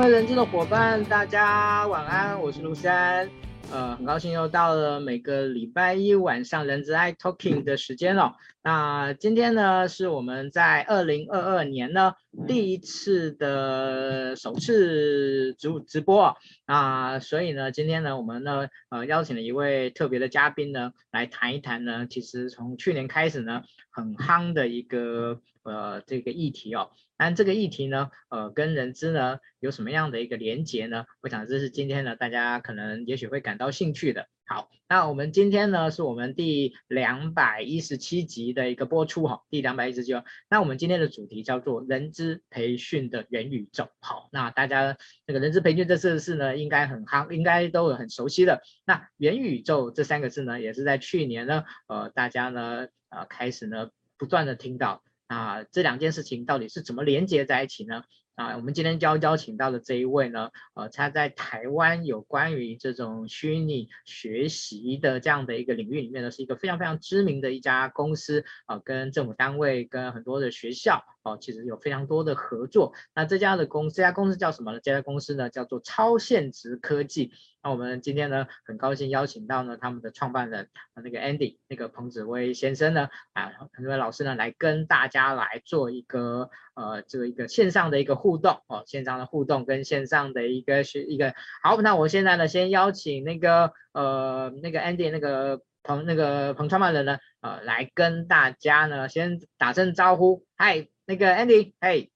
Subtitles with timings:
[0.00, 3.28] 各位人资的伙伴，大家晚安，我是卢山。
[3.70, 8.34] 呃，很高兴又到了每个礼拜一晚上人资爱 Talking 的时间了。
[8.62, 12.14] 那今天呢，是我们在二零二二年呢
[12.48, 26.88] 第一次的首次直直播啊，所以呢，今天呢，我们呢呃邀请了一位特别的嘉宾呢来谈一谈呢，其实从去年开始呢很夯的一个呃这个议题哦。
[27.20, 31.04] 但这个议题呢，呃，跟人资呢有什么样的一个连结呢？
[31.20, 34.26] 我想这是今天呢大家可能也许会感到兴趣的。
[34.46, 40.14] 好，那我们今天呢是我们第两百一十七集的一个播出哈，第两百一十七。
[40.48, 43.90] 那我们今天的主题叫做人资培训的元宇宙。
[44.00, 44.96] 好，那大家
[45.26, 48.62] 这个人资培训这四个字呢，应该很夯，应该都有很熟悉的。
[48.86, 55.02] 那元宇宙这三个字呢，也是在去年呢，呃，大家呢，呃，开始呢不断的听到。
[55.30, 58.02] 啊，这两件事情到底是怎么连接在一起呢？
[58.34, 72.92] 啊，我们今天邀邀请到的这一位呢，呃，他在台湾有关于这种虚拟学习的这样的一个领域里面呢，是一个非常非常知名的一家公司啊，跟政府单位、跟很多的学校哦，其实有非常多的合作。
[73.14, 74.80] 那这家的公，这家公司叫什么呢？
[74.82, 77.30] 这家公司呢叫做超现实科技。
[77.62, 102.10] 那我们今天呢，很高兴邀请到呢他们的创办人那个 Andy 那个彭子威先生呢啊，彭子威老师呢来跟大家来做一个呃这个一个线上的一个互动哦，线上的互动跟线上的一个学一个好，那我现在呢先邀请那个呃那个 Andy 那个彭那个彭创办人呢呃来跟大家呢先打声招呼，嗨，那个 Andy，嘿，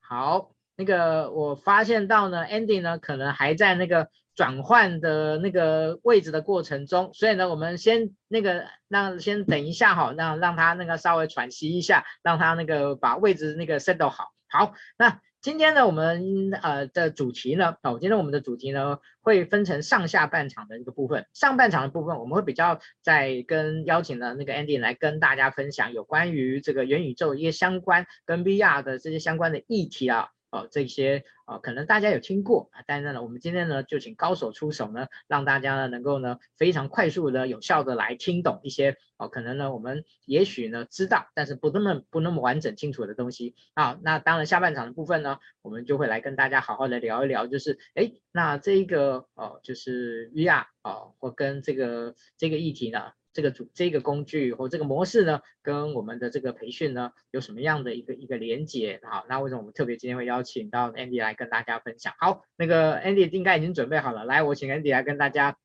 [0.00, 0.53] 好。
[0.76, 14.32] 那个我发现到呢，Andy 呢可能还在那个转换的那个位置的过程中，所以呢，我们先那个让先等一下哈，让让他那个稍微喘息一下，让他那个把位置那个 settle 好。
[14.48, 21.26] 好，那今天呢，我们呃的主题呢，哦，今天我们的主题呢会分成上下半场的一个部分。
[21.32, 30.30] 上半场的部分，我们会比较在跟邀请的那个 Andy 来跟大家分享有关于这个元宇宙一些相关跟 VR 的这些相关的议题啊。
[30.54, 43.98] 哦，这些呃，可能大家有听过啊，但是呢，我们今天呢就请高手出手呢，让大家呢能够呢非常快速的、有效的来听懂一些哦，可能呢我们也许呢知道，但是不那么不那么完整清楚的东西啊。
[44.02, 53.10] 那当然下半场的部分呢，我们就会来跟大家好好的聊一聊，就是哎，那这一个哦，就是 VR 哦，或跟这个这个议题呢。
[53.34, 59.00] 这个主这个工具或这个模式呢，跟我们的这个培训呢，有什么样的一个一个连接？
[59.02, 62.14] 好，那为什么我们特别今天会邀请到 Andy 来跟大家分享？
[62.16, 65.56] 好，那个 Andy 应该已经准备好了，来，我请 Andy 来跟大家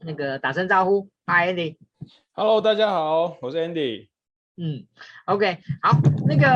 [0.00, 1.10] 那个打声招呼。
[1.26, 1.76] Hi Andy。
[2.32, 4.08] Hello，大家好，我是 Andy。
[4.56, 4.86] 嗯
[5.26, 6.46] ，OK，好，那个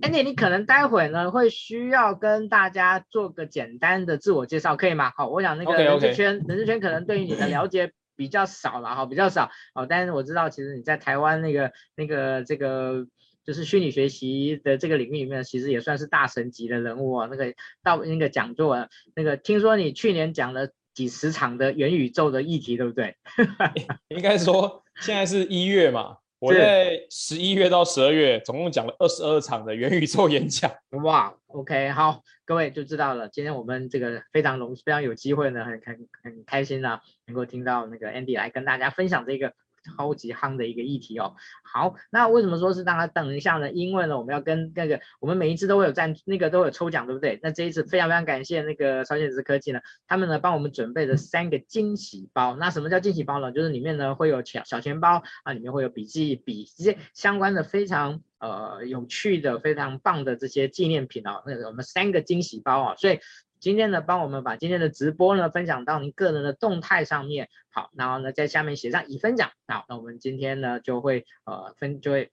[0.00, 5.12] Andy，你可能待会呢会需要跟大家做个简单的自我介绍，可以吗？
[5.16, 7.92] 好，我想那个人资圈，人资圈可能对于你的了解。
[8.18, 9.86] 比较少了哈，比较少哦。
[9.88, 13.06] 但是我知道，其实你在台湾那个那个这个
[13.44, 17.28] 就是虚拟学习的这个领域里面，其实也算是大神级的人物啊。
[17.30, 23.16] 那个到那个讲座，那个听说你去年讲了几十场的元宇宙的议题，对不对？
[24.10, 26.18] 应该说现在是一月嘛。
[26.38, 30.70] 我在十一月到十二月总共讲了二十二场的元宇宙演讲。
[31.02, 33.28] 哇，OK，好，各位就知道了。
[33.28, 39.52] 今天我们这个非常荣非常有机会呢，很很很开心呢，能够听到那个 Andy 来跟大家分享这个。
[39.88, 41.34] 超级夯的一个议题哦。
[41.62, 43.70] 好，那为什么说是让他等一下呢？
[43.72, 47.38] 因为呢，我们要跟那个我们每一次都会有赞，那个都有抽奖，对不对？
[47.42, 52.56] 那这一次非常非常感谢那个超现实科技呢，他们呢帮我们准备了三个惊喜包。
[52.56, 53.52] 那什么叫惊喜包呢？
[53.52, 61.42] 就是里面呢会有钱小钱包啊，里面会有笔记笔这些相关的非常呃有趣的、非常棒的这些纪念品哦。
[61.46, 63.20] 那我们三个惊喜包啊，所以。
[63.60, 67.48] 今天呢，帮我们把今天的直播呢分享到您个人的动态上面。
[67.70, 69.50] 好，然后呢，在下面写上已分享。
[69.66, 72.32] 好，那我们今天呢就会呃分就会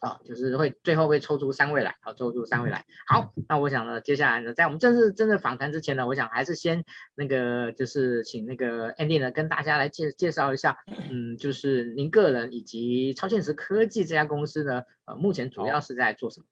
[0.00, 2.84] 啊，就是会最后会抽出三位来，好，抽出三位来。
[3.06, 6.84] 好，那我想呢，接下来呢，在我们正式真的访谈之前呢，我想还是先
[7.14, 10.78] 那个就是请那个 Andy 呢跟大家来介介绍一下，
[11.10, 16.46] 嗯，就是您个人以及超现实科技这家公司呢，呃，目前主要是在做什么？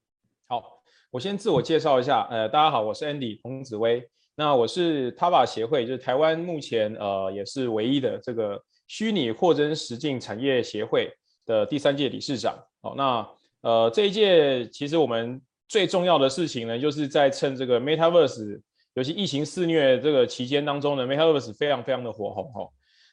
[0.47, 0.82] 好。
[1.13, 4.03] 我先自我介绍一下，呃，大家好，我是 Andy 彭子威。
[4.35, 11.13] 那我是 TAVA 协会，就是台湾目前呃也是唯一的这个虚拟货真实境产业协会
[11.45, 12.57] 的第三届理事长。
[12.81, 13.29] 好，那
[13.61, 15.39] 呃这一届其实我们
[15.69, 18.63] 最重要的事情呢，就是在趁这个 Metaverse，
[18.95, 22.69] 尤其疫情肆虐这个期间当中呢，Metaverse 非常非常的火红哈。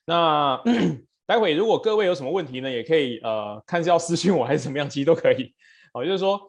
[0.06, 0.64] 那
[1.28, 5.54] 待会如果各位有什么问题呢，也可以呃看是要私信我还是怎么样，其实都可以。
[5.92, 6.40] 好，就是说。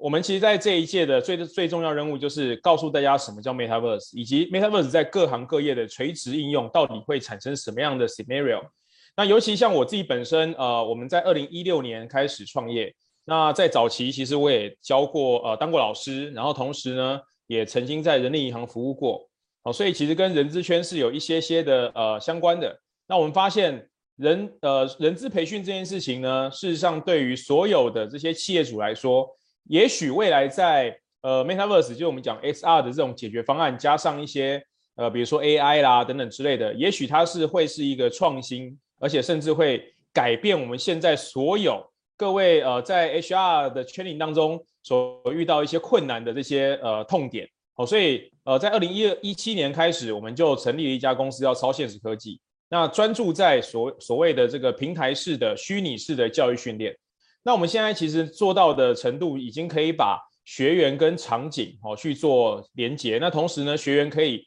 [0.00, 8.60] 我们其实在这一届的最最重要任务就是告诉大家什么叫 Metaverse，以及 Metaverse 在各行各业的垂直应用到底会产生什么样的 scenario。
[9.16, 12.94] 那尤其像我自己本身，呃，我们在二零一六年开始创业。
[13.24, 19.28] 那在早期，其实我也教过，呃，当过老师，然后同时呢，也曾经在人力银行服务过，
[19.64, 22.74] 哦，所以其实跟人资圈是有一些些的呃相关的。
[23.06, 23.86] 那我们发现
[24.16, 29.28] 人呃人资培训这件事情呢，事实上对于所有的这些企业主来说，
[29.68, 34.62] 也许未来在呃 Metaverse 就我们讲 XR 的这种解决方案，加上一些
[34.96, 41.84] 呃比如说 AI 啦等等之类的，也许它是会是一个创新，而且甚至会改变我们现在所有。
[42.16, 52.40] 各位呃，在 HR 的 training 当中所遇到一些困难的这些呃痛点哦，所以呃，在二零一二一七年开始，我们就成立了一家公司，叫超现实科技。
[52.68, 56.92] 那专注在所所谓的这个平台式的虚拟式的教育训练。
[57.42, 63.18] 那我们现在其实做到的程度，已经可以把学员跟场景哦去做连接。
[63.18, 64.44] 那同时呢，学员可以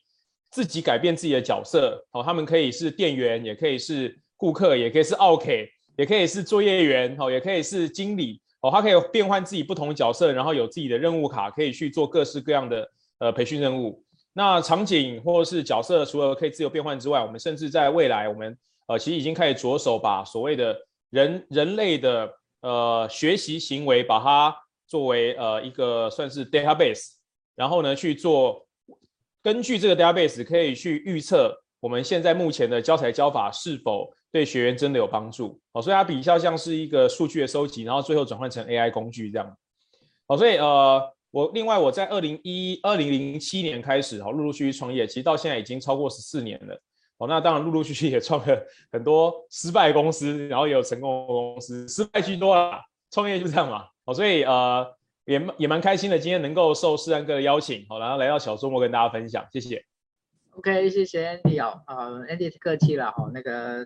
[0.50, 5.70] 自己改变自己的角色哦，他们可以是店员，也可以是顾客，也可以是奥 k。
[5.98, 12.90] 也可以是作业员哦，也可以是经理哦，他可以变换自己不同的角色，然后有自己的任务卡，可以去做各式各样的
[13.20, 14.04] 呃培训任务。
[14.34, 18.58] 那场景或是角色，除了可以自由变换之外，我们甚至在未来，我们
[18.88, 20.76] 呃其实已经开始着手把所谓的
[21.10, 22.28] 人人类的
[22.62, 24.56] 呃学习行为，把它
[24.88, 27.12] 作为呃一个算是 database，
[27.56, 28.66] 然后呢去做
[29.44, 34.12] 根据这个 database 可以去预测我们现在目前的教材教法是否。
[34.34, 39.58] 对学员真的有帮助，好，所以它比较像是一个数据的收集，然后最后转换成 AI 工具这样，
[40.26, 46.82] 好，所以呃，我另外我在二零一二零零七年开始，好，陆陆续续创业，其实到现在已经超过十四年了，
[47.22, 52.82] 好，那当然陆陆续续也创了很多失败公司，然后也有成功公司，失败居多啦，
[53.12, 54.92] 创业就这样嘛，好，所以呃
[55.26, 59.86] 也也蛮开心的，今天能够受世安哥的邀请，好，然后来到小周末跟大家分享，谢谢。
[60.56, 63.86] OK，谢谢 Andy 哦，呃，Andy 客气了，好，那个。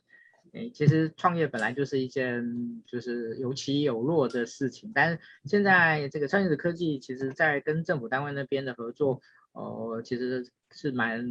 [0.54, 9.20] 诶其实创业本来就是一件就是有起有落的事情，但是现在这个超现实科技，其实在跟政府单位那边的合作，
[9.56, 11.26] 哦，其实是蛮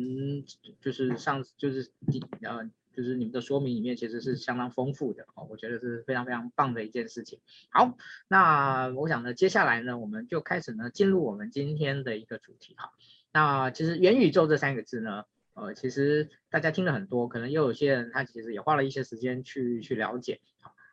[0.81, 1.91] 就是上就是
[2.43, 7.41] 呃就是你们的说明里面其实是相当丰富的哦，我觉得是非常非常棒的一件事情。
[7.71, 7.97] 好，
[8.29, 12.91] 那我想呢，接下来呢，我们就开始呢进入我们今天的一个主题哈。
[13.33, 15.25] 那其实元宇宙这三个字呢。
[15.57, 20.41] 呃，其实大家听了很多，可能又有些人他其实也花了一些时间去去了解。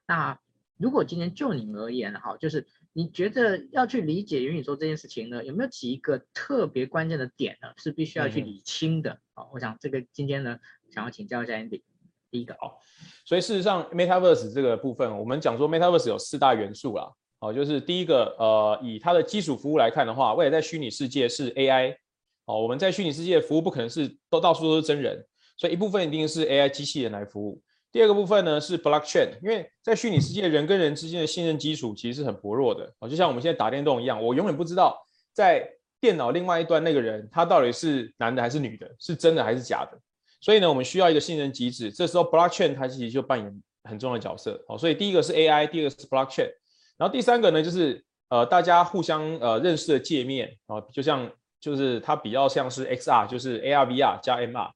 [0.05, 0.39] 那
[0.77, 7.69] 如果今天就你而言，哈，就是你觉得要去理解元宇宙这件事情呢，有没有几个特别关键的点呢？
[7.77, 9.17] 是必须要去理清的？
[9.33, 10.57] 好、嗯，我想这个今天呢，
[10.89, 11.81] 想要请教一下 Andy。
[12.29, 12.79] 第一个，好，
[13.25, 17.11] 所以事实上，Metaverse 这个部分，我们讲说 Metaverse 有四大元素啦。
[17.39, 21.95] 好，就是第一个，呃，以它的基础服务来看的话，未来在虚拟世界是 AI。
[22.45, 25.25] 哦，我们在虚拟世界服务不可能是都到处都是真人，
[25.57, 27.61] 所以一部分一定是 AI 机器人来服务。
[27.91, 32.91] 第二个部分呢是 Blockchain，因为在虚拟世界人跟人之间的信任基础其实是很薄弱的。
[32.99, 34.97] 哦，就像我们现在打电动一样，我永远不知道
[35.33, 35.67] 在
[35.99, 39.97] 电脑另外一端那个人他到底是男的还是女的，是真的还是假的。
[40.39, 44.63] 所以呢，我们需要一个信任机制，这时候 Blockchain 它其实就扮演很重要的角色。
[44.67, 46.51] 哦，所以第一个是 AI，第二个是 Blockchain，
[46.97, 51.29] 然后第三个呢就是呃大家互相呃认识的界面啊，就像。
[51.61, 54.71] 就是它比较像是 XR，就是 AR/VR 加 MR，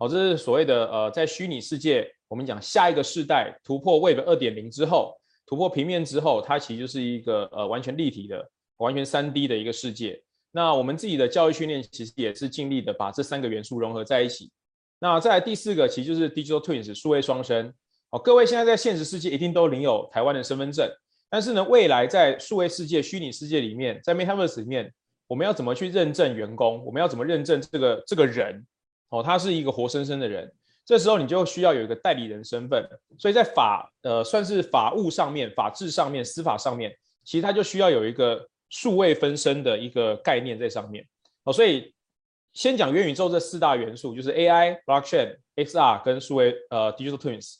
[0.00, 5.14] 好，这是所谓的呃，在虚拟世界，我们讲下一个世代突破 Web 二点零之后，
[5.44, 10.18] 突破平面之后，它其实就是一个呃完全立体的、完全三 D 的一个世界。
[10.52, 14.50] 那我们自己的教育训练其实也是尽力的把这三个元素融合在一起。
[15.00, 17.70] 那再来第四个，其实就是 Digital Twins 数位双生。
[18.08, 20.90] 好，各位现在在现实世界一定都领有台湾的身份证，
[21.28, 24.90] 但是呢，未来在数位世界、虚拟世界里面，在 Metaverse 里面。
[25.28, 26.82] 我们要怎么去认证员工？
[26.86, 28.66] 我们要怎么认证这个这个人？
[29.10, 30.50] 哦，他是一个活生生的人。
[30.84, 32.84] 这时候你就需要有一个代理人身份。
[33.18, 41.06] 所以在法呃算是法务上面、法治上面、司法上面，其实他就需要有一个数位分身的一个概念在上面。
[41.44, 41.94] 哦，所以
[42.52, 47.56] 先讲元宇宙这四大元素，就是 AI、Blockchain、XR 跟数位呃 Digital Twins。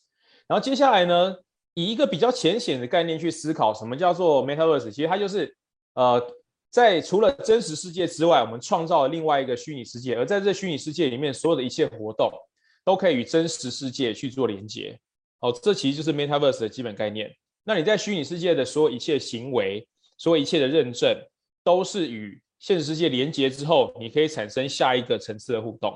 [0.49, 1.37] 然后接下来呢，
[1.75, 4.91] 以一个比较浅显的概念去思考，什么叫做 Metaverse？
[4.91, 5.55] 其实它就是
[5.95, 6.21] 呃。
[6.71, 12.31] 在除了真实世界之外，我们创造了另外一个虚拟世界，而在这虚拟世界里面，所有的一切活动
[12.85, 14.97] 都可以与真实世界去做连接。
[15.41, 17.35] 哦，这其实就是 Metaverse 的基本概念。
[17.65, 19.87] 那你在虚拟世界的所有一切行为，
[20.17, 21.17] 所有一切的认证，
[21.65, 25.93] 都是与现实世界连接之后，你可以产生下一个层次的互动。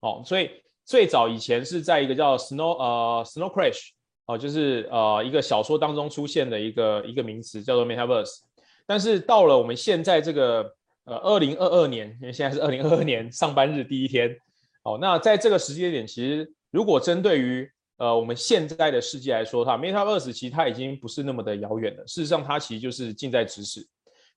[0.00, 0.50] 哦，所以
[0.84, 3.88] 最早以前是在一个叫 Snow 呃 Snow Crash
[4.26, 8.47] 哦，就是呃一个小说当中出现的一个一个名词叫做 Metaverse。
[8.88, 10.62] 但是到了我们现在这个
[11.04, 14.34] 呃二零二二年，因为现在是二零二二年上班日第一天，
[14.82, 22.06] 哦，那在这个时间点，其实如果针对于呃我们现在的世界来说，它 Metaverse 其实它已经不是那么的遥远了。
[22.06, 23.86] 事实上，它其实就是近在咫尺。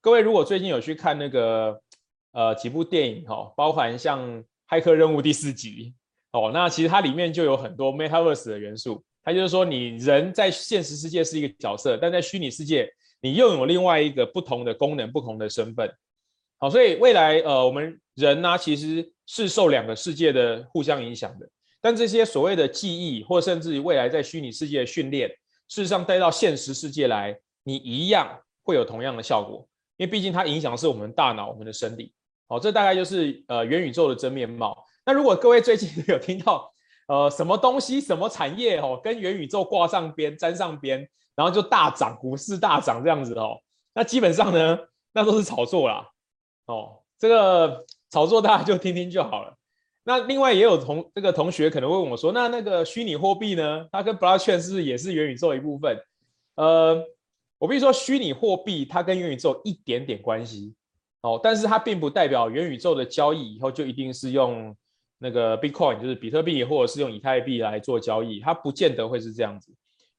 [0.01, 1.79] 各位如果最近有去看那个
[2.34, 4.22] 呃几部电影哈、哦，包含像
[4.67, 5.93] 《骇客任务》第四集
[6.34, 9.01] 哦，那其实它里面就有很多 Metaverse 的元素。
[9.24, 12.91] 它就是说，你人在现实世界是一个角色，但在虚拟世界，
[13.22, 15.90] 你又有另外一个不同的功能、不同的身份。
[16.58, 21.50] 好，所以未来呃，我们人呢、其实是受两个世界的互相影响的。
[21.80, 25.30] 但这些所谓的记忆，或甚至于未来在虚拟世界的训练，
[25.68, 29.68] 事实上带到现实世界来，你一样会有同样的效果。
[29.98, 32.13] 因为毕竟它影响的是我们大脑、我们的生理。
[32.48, 34.86] 好，这大概就是呃元宇宙的真面貌。
[35.06, 36.72] 那如果各位最近有听到，
[37.08, 43.59] 呃，什么东西、什么产业哦，跟元宇宙挂上边、沾上边，然后就大涨，股市大涨这样子哦。
[43.93, 44.79] 那基本上呢，
[45.13, 46.07] 那都是炒作啦。
[46.65, 49.53] 哦，这个炒作大家就听听就好了。
[50.03, 53.88] 那另外也有同这个同学可能问我说，那那个虚拟货币呢？
[53.91, 55.97] 它跟 Blockchain 是不是也是元宇宙一部分？
[56.55, 57.03] 呃，
[57.57, 60.73] 我必须说，虚拟货币它跟元宇宙一点点关系
[61.21, 64.75] 哦，但是它并不代表元宇宙的交易以后就一定是用。
[65.23, 69.71] 那个 Bitcoin 就是比特币，或者是用以太币来做交易，它不见得会是这样子，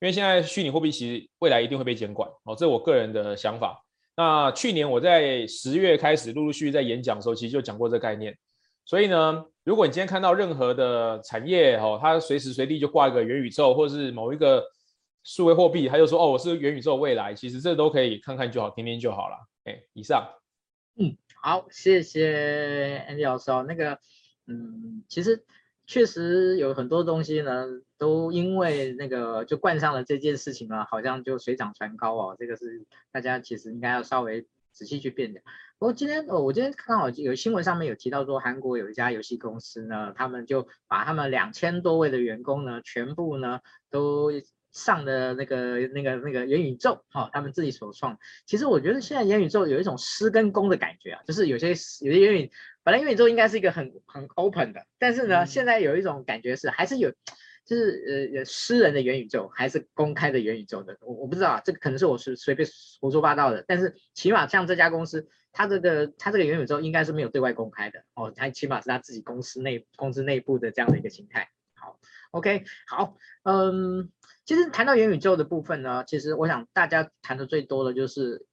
[0.03, 3.81] 因为现在虚拟货币其实未来一定会被监管哦，这是我个人的想法。
[4.17, 8.37] 那去年我在十月开始陆陆续续在演讲的时候，其实就讲过这个概念。
[8.85, 14.65] 所以呢，如果你今天看到任何的产业哦，它随时随地就挂一个元宇宙，或者是某一个
[15.23, 19.37] 数位货币，他就说哦，我是元宇宙未来，其实这都可以看看就好，听听就好了。
[19.67, 20.29] 哎，以上。
[20.97, 23.97] 嗯，好，谢谢 Andy 老师哦，那个。
[24.49, 25.45] 嗯，其实
[25.87, 27.65] 确实有很多东西呢，
[28.03, 32.37] 都因为那个就冠上了这件事情了，好像就水涨船高哦。
[32.37, 35.41] 这个是大家其实应该要稍微仔细去辨别。
[35.79, 44.33] 不过今天哦，我今天刚好有新闻上面有提到说，韩国有一家游戏公司呢，他们就把他们两千多位的员工呢，全部呢都。
[44.75, 48.17] 上的那个那个那个元宇宙，哈、哦，他们自己所创。
[48.47, 51.69] 其实我觉得现在元宇宙有一种私跟公的感觉啊，就是有些
[52.01, 52.51] 有些元宇，
[52.83, 57.13] 本来元宇宙应该是一个很很 open 的，但是呢，现在有一种感觉是还是有，
[57.65, 60.97] 就是呃私人的元宇宙还是公开的元宇宙的。
[61.01, 62.69] 我我不知道啊，这个可能是我是随便
[63.01, 71.51] 胡说八道的，但是起码像这家公司，它这个它这个元宇宙应该是没有对外公开的哦，它起码是它自己公司内公司内部的这样的一个形态。
[71.75, 71.99] 好
[72.31, 74.11] ，OK，好，嗯。
[74.45, 78.45] 其实谈到元宇宙的部分呢，其实我想大家谈的最多的就是，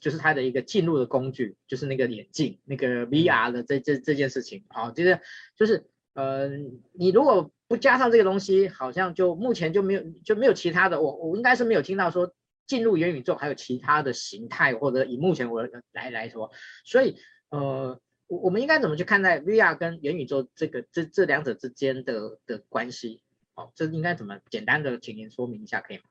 [0.00, 4.64] 就是它的一个进入的工具，就是那个眼镜，那个 VR 的这这这件事情。
[4.68, 5.20] 好，就是
[5.54, 6.48] 就是呃，
[6.92, 12.32] 你如果不加上这个东西，好像就目前就没有就没有其他的，我我应该是没有听到说
[12.66, 16.50] 进入元宇宙还有其他的形态，或者以目前我来来说，
[16.84, 17.16] 所以
[17.50, 23.22] 呃，我我们应该怎么去看待 VR 跟元宇宙这个这这两者之间的的关系？
[23.54, 26.02] 哦，这应该怎么简单的请您说明一下，可以吗？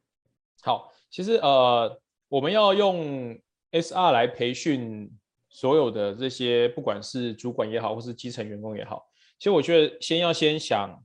[0.63, 3.37] 好，其实呃，我们要用
[3.71, 5.11] SR 来培训
[5.47, 9.07] 所有的这些，不管是主管也好，或是基层员工也好，
[9.37, 10.99] 其实我觉得先要先想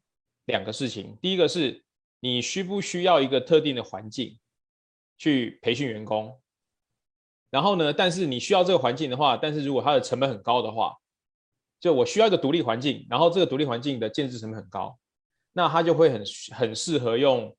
[0.51, 1.17] 两个事情。
[1.23, 1.83] 第一个是
[2.21, 4.39] 你需不需要一个特定的环境
[5.17, 6.39] 去培训员工？
[7.51, 10.97] 然后呢，但是你需要这个环境的话，但是如果它的成本很高的话，
[11.81, 14.99] 就我需要一个独立环境，然后这个独立环境的建设成本很高。
[15.53, 17.57] 那它就会很很适合用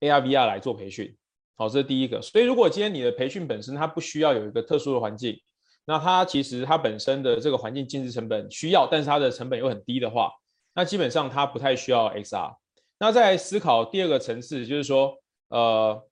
[0.00, 1.16] AR VR 来做培训，
[1.54, 2.20] 好，这是第一个。
[2.20, 5.40] 所以如果今天你的培训本身它不需要有一个特殊的环境，
[5.84, 10.32] 那它其实它本身的这个环境建置成本需要，但是它的成本又很低的话，
[10.78, 12.54] 那基本上它不太需要 XR。
[13.00, 15.12] 那在思考第二个层次，就是说，
[15.48, 16.08] 呃，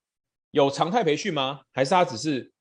[0.51, 1.61] 有常态培训吗？
[1.73, 2.53] 还是它只是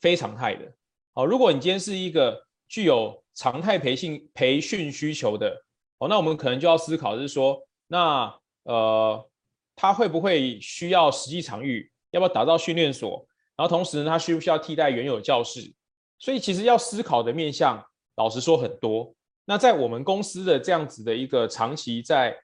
[0.00, 0.72] 非常态的？
[1.14, 5.64] 好，如果你今天是一个具有常态培训培训需求的，
[5.98, 7.62] 哦，那我们可能就要思考，就是说。
[7.86, 9.30] 那呃，
[9.76, 11.92] 他会不会需要实际场域？
[12.10, 13.24] 要不要打造训练所？
[13.54, 15.72] 然后同时呢，他需不需要替代原有教室？
[16.18, 17.80] 所以其实要思考的面向，
[18.16, 19.14] 老实说很多。
[19.44, 22.36] 那在我们公司的这样子的一个长期在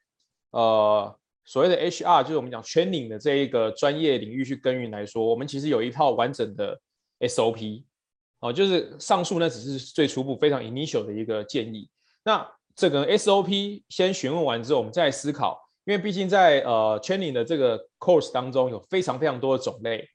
[0.50, 6.78] 呃所谓的 HR，就是我们讲 training 的这一个专业领域去耕耘来说，我们其实有一套完整的
[7.20, 7.84] SOP
[8.40, 11.88] 哦，就是上述呢只是最初步非常 initial 的一个建议。
[12.24, 20.06] 那这个 SOP 先询问完之后，我们再思考，因为毕竟在呃 training 的这个 course 当中有非常非常多的种类，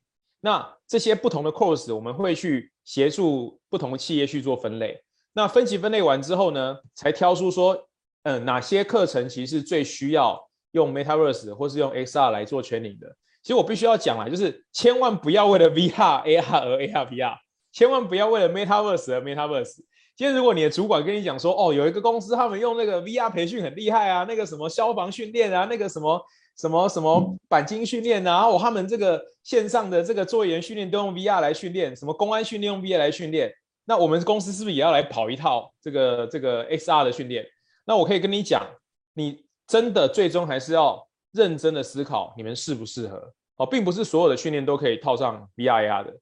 [0.41, 5.01] 那这些不同的 course 我们会去协助不同的企业去做分类。
[5.33, 7.87] 那分级分类完之后呢，才挑出说，
[8.23, 10.39] 嗯、哪些课程其实最需要
[10.71, 13.15] 用 Metaverse 或是用 XR 来做 training 的。
[13.41, 17.37] 其实我必须要讲啦，就是千万不要为了 VR、AR 而 AR、VR，
[17.71, 19.75] 千万不要为了 Metaverse 而 Metaverse。
[20.15, 26.23] 今天如果你的主管跟你讲说，哦，有一个公司他们用那个 VR 培训很厉害啊，那个什么消防训练啊，那个什么
[26.55, 33.51] 什么什么钣金训练啊，然后他们这个线上的这个作业员训练都用 VR 来训练，什么公安训练用 VR 来训练，
[33.85, 37.45] 那我们公司是不是也要来跑一套这个这个 XR 的训练？
[37.85, 38.65] 那我可以跟你讲，
[39.13, 46.17] 你真的最终还是要认真的思考你们适不适合哦，并不是所有的训练都可以套上 VR AR 的，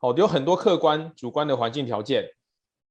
[0.00, 2.28] 哦，有很多客观主观的环境条件。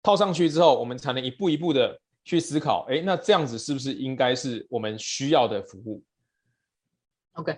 [0.03, 6.03] 套上去之后，我们才能一步一步的去思考，哎，那这样子是不是应该是我们需要的服务
[7.33, 7.57] ？OK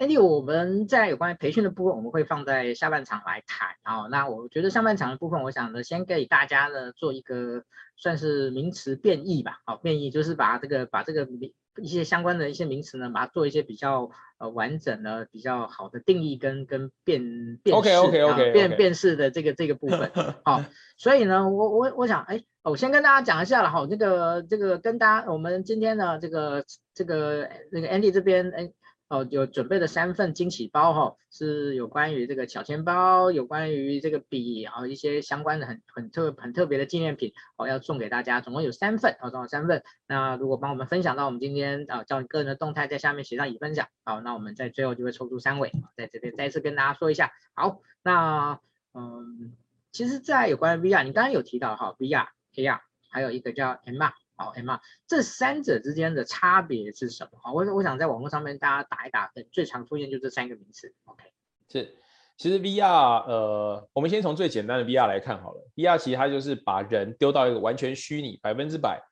[0.00, 3.68] ？OK，Andy，我们在有关于培训的部分，我们会放在下半场来谈。
[3.82, 7.64] 好，那我觉得上半场的部分，我想呢，先给大家呢做一个
[7.96, 9.60] 算是名词变异吧。
[9.66, 11.52] 好，变异就是把这个把这个名。
[11.80, 20.10] 一些相关的一些名词呢，把它做一些比较呃完整的、比较好的定义跟跟辨辨识 OK OK OK 辨辨识的这个这个部分。
[20.44, 20.64] 好，
[20.98, 28.72] 所以呢，我我我想，哎，我先跟大家讲一下了哈，这个这个跟大家，我们今天呢，这个这个那个 Andy 这边，哎。
[29.10, 39.82] 哦，有准备的三份惊喜包哈、哦，是有关于这个小钱包，有关于这个笔，然后一些相关的很很特很特别的纪念品哦，要送给大家，总共有三份，哦，总共三份。
[40.06, 47.32] 那如果帮我们分享到我们今天啊，叫你个人的动态，在下面写上已分享，好，那我们在最后就会抽出三位，在这边再次跟大家说一下。
[47.54, 48.60] 好，那
[48.94, 49.56] 嗯，
[49.90, 52.78] 其实，在有关于 VR，你刚刚有提到哈，VR、AR，
[53.10, 54.12] 还有一个叫 MR。
[54.40, 57.38] 好，MR，这三者之间的差别是什么？
[57.42, 60.94] 好，我我想在网络上面大家打一打，最常出现就这三个名词。
[61.04, 61.24] OK，
[61.68, 61.94] 是，
[62.38, 65.68] 其实 VR，呃，我们先从最简单的 VR 来看好了。
[65.76, 69.02] VR 其实它就是把人丢到一个完全虚拟、百分之百，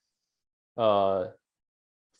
[0.76, 1.36] 呃，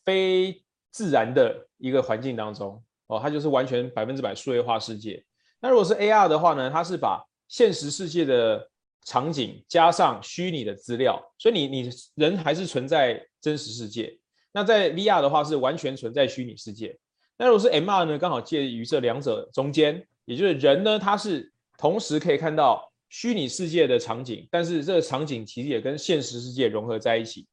[0.04, 2.84] 非自然的一个环境当中。
[3.06, 5.24] 哦，它就是完全百分之百数位化世界。
[5.60, 8.67] 那如果是 AR 的话呢，它是把现实世界的
[9.04, 14.18] 场景加上虚拟的资料，所以你你人还是存在真实世界。
[14.52, 16.98] 那在 VR 的话是完全存在虚拟世界。
[17.36, 27.46] 那如果是 MR 呢，刚好介于这两者中间，也就是人呢，他是同时可以看到虚拟世界的场景，但是这个场景其实也跟现实世界融合在一起。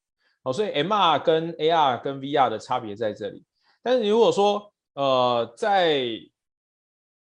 [0.44, 3.44] 哦，所以 MR 跟 AR 跟 VR 的差别在这里。
[3.84, 6.08] 但是如果说呃，在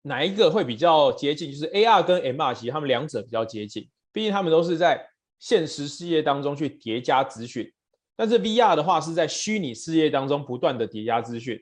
[0.02, 3.88] 哪一个会比较接近，就是 AR 跟 MR，其实他们两者比较接近。
[4.12, 7.72] 毕竟他们都是在现实世界当中去叠加资讯，
[8.14, 11.61] 但是 VR 的话是在虚拟世界当中不断的叠加资讯。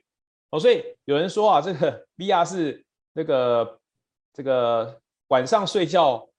[0.51, 3.79] 哦，所以有人说啊，这个 VR 是那个
[4.33, 6.29] 这个晚上睡觉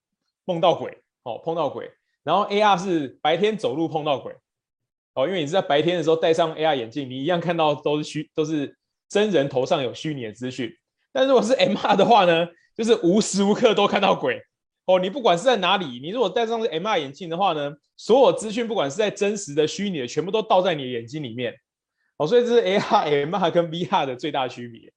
[0.44, 1.90] 梦到鬼哦，碰到鬼，
[2.22, 4.34] 然后 AR 是白天走路碰到鬼。
[5.14, 8.76] 哦，因为你是在白天的时候戴上 AR 眼镜，你一样看到都是虚都是
[9.08, 10.70] 真人头上有虚拟的资讯，
[11.12, 14.42] 但如果是 MR 的话呢，就是无时无刻都看到鬼。
[14.86, 21.54] 哦，你不管是在哪里，你如果戴上 MR 眼镜的话呢，所有资讯不管是在真实的、虚拟的，全部都倒在你的眼睛里面。
[22.16, 24.92] 哦，所以这是 AR、MR 跟 VR 的最大区别。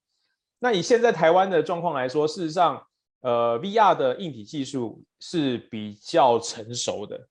[0.58, 2.84] 那以现在台湾的状况来说，事实上，
[3.22, 7.28] 呃，VR 的硬体技术是比较成熟的。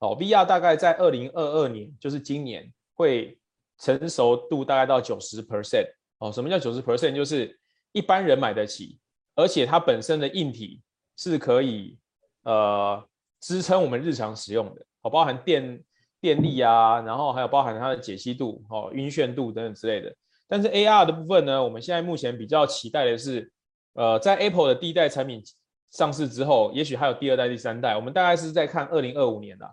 [0.00, 3.38] 哦，VR 大概在二零二二年，就是今年会
[3.78, 5.86] 成熟度大概到九十 percent。
[6.18, 7.14] 哦，什么叫九十 percent？
[7.14, 7.58] 就是
[7.92, 8.98] 一般人买得起，
[9.34, 10.82] 而且它本身的硬体。
[11.20, 11.98] 是可以
[12.44, 13.04] 呃
[13.40, 15.84] 支撑我们日常使用的，哦，包含电
[16.18, 20.10] 电力啊，然后还有包含它的解析度、哦晕眩度等等之类的。
[20.48, 23.52] 但是 AR 的部分呢，我们现在目前比较期待的是，
[23.92, 25.42] 呃，在 Apple 的第一代产品
[25.90, 29.70] 上市之后，也许还有第二代、第三代，我们大概是在看二零二五年啦，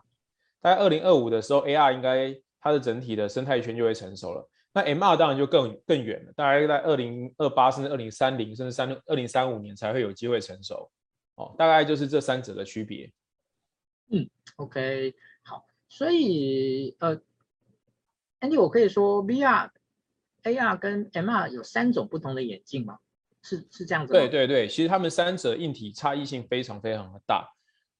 [0.62, 4.50] 大概二零二五的时候，AR 应该它的整体的生态圈就会成熟了。
[4.74, 10.90] 那 MR 当然就更更远了，大概在二零二八甚至二零三零甚至三二零三五年才会有机会成熟。
[11.38, 13.12] 哦，大概就是这三者的区别。
[14.10, 17.16] 嗯，OK，好，所以呃
[18.42, 19.70] ，Andy，我可以说 VR、
[20.44, 23.00] AR 跟 MR 有三种不同的眼镜吗？
[23.44, 24.20] 是是这样子吗？
[24.20, 27.48] 对对对，其实他们三者硬体差异性非常非常的大。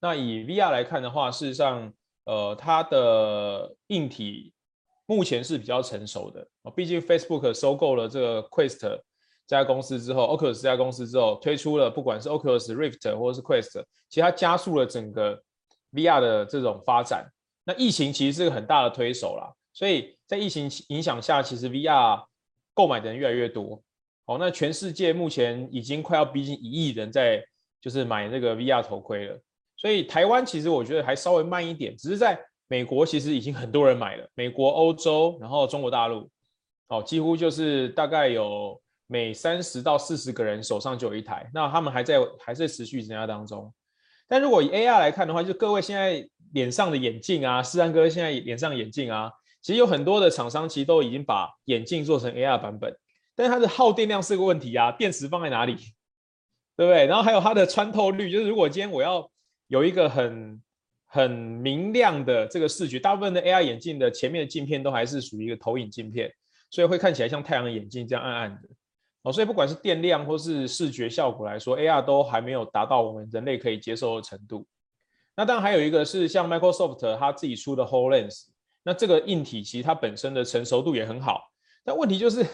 [0.00, 1.92] 那以 VR 来看的话，事实上，
[2.24, 4.52] 呃，它的硬体
[5.06, 6.48] 目前是比较成熟的。
[6.62, 9.00] 哦，毕竟 Facebook 收购了这个 Quest。
[9.48, 15.42] 这家公司之后，Oculus 这家公司之后推出了，不管是 Oculus Rift 或者是 Quest，其实它加速了整个
[15.92, 17.26] VR 的这种发展。
[17.64, 22.22] 那疫情其实是个很大的推手啦，所以在疫情影响下，其实 VR
[22.74, 23.82] 购买的人越来越多。
[24.26, 27.42] 哦，那全世界目前已经快要逼近一亿人在
[27.80, 29.40] 就是买那个 VR 头盔了。
[29.78, 36.28] 所以台湾其实我觉得还稍微慢一点，只是在美国其实已经很多人买了，美国、欧洲，然后中国大陆，
[36.88, 38.78] 哦，几乎就是大概有。
[39.08, 43.72] 每三十到四十个人手上就有一台，那他们还在还在持续增加当中。
[44.28, 52.94] 但如果以 AR 来看的话，就各位现在脸上的眼镜啊，世安哥现在脸上眼镜啊，其实有很多的厂商其实都已经把眼镜做成 AR 版本，
[53.34, 55.74] 但是它的耗电量是个问题啊，电池放在哪里，
[56.76, 57.06] 对不对？
[57.06, 59.26] 然后还有它的穿透率，就是如果今天我要
[59.68, 60.62] 有一个很
[61.06, 66.30] 很明亮的这个视觉，大部分的 AR 眼镜的前面的镜片都还是属于一个投影镜片，
[66.68, 68.68] 所以会看起来像太阳眼镜这样暗暗的。
[69.32, 74.66] 所以不管是电量或是视觉效果来说，AR 都还没有达到我们人类可以接受的程度。
[75.36, 78.46] 那当然还有一个是像 Microsoft 它自己出的 HoloLens，
[78.82, 81.42] 那这个硬体其实它本身的成熟度也很好，
[81.84, 82.44] 但问题就是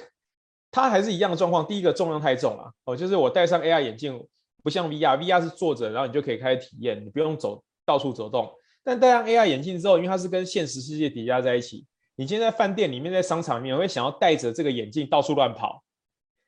[0.71, 1.67] 它还是一样的状况。
[1.67, 4.21] 第一个重量太重了，哦，就是我戴上 AR 眼镜
[4.63, 8.51] 不像 VR，VR 是坐着，然后你就可以开始体验，你不用走到处走动。
[8.83, 15.84] 但戴上 AR 眼镜之后，因为它是跟现实世界叠加在一起，你今天在饭店里面，在商场里面，会想要戴着这个眼镜到处乱跑。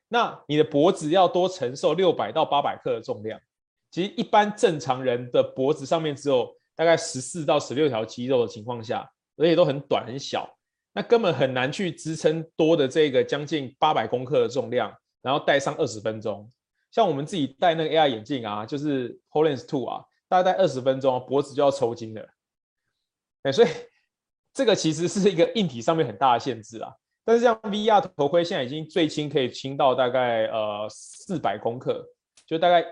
[0.09, 3.39] 那你的脖子要多承受六百到八百克的重量，
[3.91, 10.49] 其实一般正常人的脖子上面只有大概十四到十六条肌肉的情况下，而且都很短很小，
[10.93, 16.49] 那根本很难去支撑多的这个将近八百公克的重量，然后戴上二十分钟。
[16.89, 22.25] 像我们自己戴那个 AR 眼镜啊，就是 Holens Two 啊，大概戴二十分钟，脖子就要抽筋了。
[23.43, 23.67] 哎，所以
[24.53, 26.93] 这个其实是一个硬体上面很大的限制啊。
[27.27, 32.01] 但是像 VR 头盔现在已经最轻可以轻到大概呃四百公克，
[32.45, 32.85] 就大概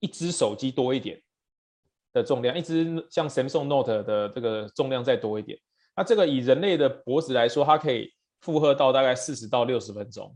[0.00, 1.22] 一只手机多一点
[2.14, 5.58] 的重量，一只像 Samsung Note 的这个重量再多一点。
[5.94, 10.34] 那这个以人类的脖子来说，它可以负荷到大概四十到六十分钟。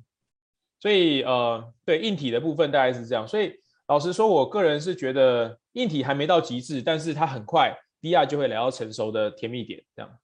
[0.78, 3.26] 所以呃，对硬体的部分大概是这样。
[3.26, 3.50] 所以
[3.88, 10.18] 老实说，我个人是觉得硬体还没到极致，但是它很快 VR 就会来到成熟的甜蜜点这样。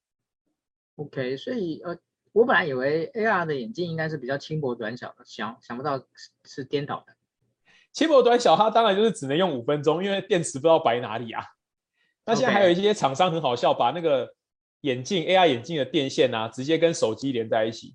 [0.97, 1.99] OK，所以呃。
[2.33, 6.03] 我本来以为 AR 的眼镜应该是比较轻薄短小的，想想不到
[6.45, 7.15] 是颠倒的。
[7.93, 11.45] 轻薄短小，它当然就是只能用五分钟，因为电池不知道摆哪里啊。
[12.25, 14.35] 那现在还有一些厂商很好笑，把那个
[14.81, 17.95] 眼镜 AR 眼镜的电线啊，直接跟手机连在一起，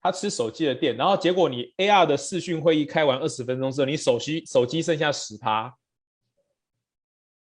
[0.00, 5.74] 它吃手机的电，然后结果你 AR 的视讯会议开完二十分钟之后，你手机手机剩下十趴，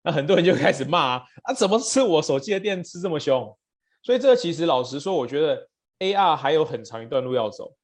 [0.04, 3.58] 那很多人就开始骂啊，啊怎么吃我手机的电吃这么凶？
[4.04, 5.67] 所以这个其实老实说，我觉得。
[6.00, 7.76] AR 还有很长一段路要走，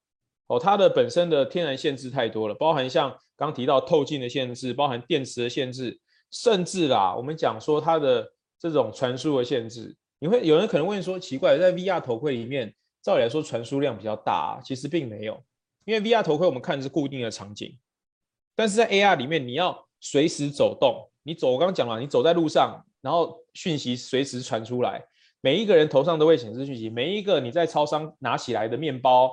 [0.46, 6.00] 哦，它的本身的天然限制太多了，包含像刚提到透镜的限制，包含电池的限制，
[6.30, 8.26] 甚至啦，我们讲说它的
[8.58, 15.42] 这种传输的限制，你会有人可能问说，奇怪，在 VR 头盔里面，照理来说传输量比较大啊，其实并没有，
[15.84, 17.78] 因为 VR 头盔我们看是固定的场景，
[18.54, 25.04] 但是在 AR 里面，你要随时走动，你走，我刚刚讲了，你走在路上，然后讯息随时传出来。
[25.46, 29.30] 每一个人头上都会显示讯息，每一个你在超商拿起来的面包、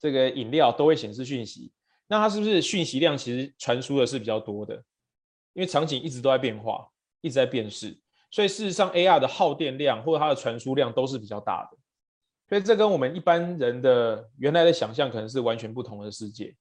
[0.00, 1.70] 这个饮料都会显示讯息。
[2.06, 4.74] 那它是不是讯息量其实传输的是比较多的？
[5.52, 6.88] 因为场景一直都在变化，
[7.20, 7.94] 一直在变式，
[8.30, 11.76] 所以事实上 AR 的耗电量或者它的传输量都是比较大的。
[12.48, 16.56] 所以这跟我们一般人的原来的想象可能是完全不同的世界。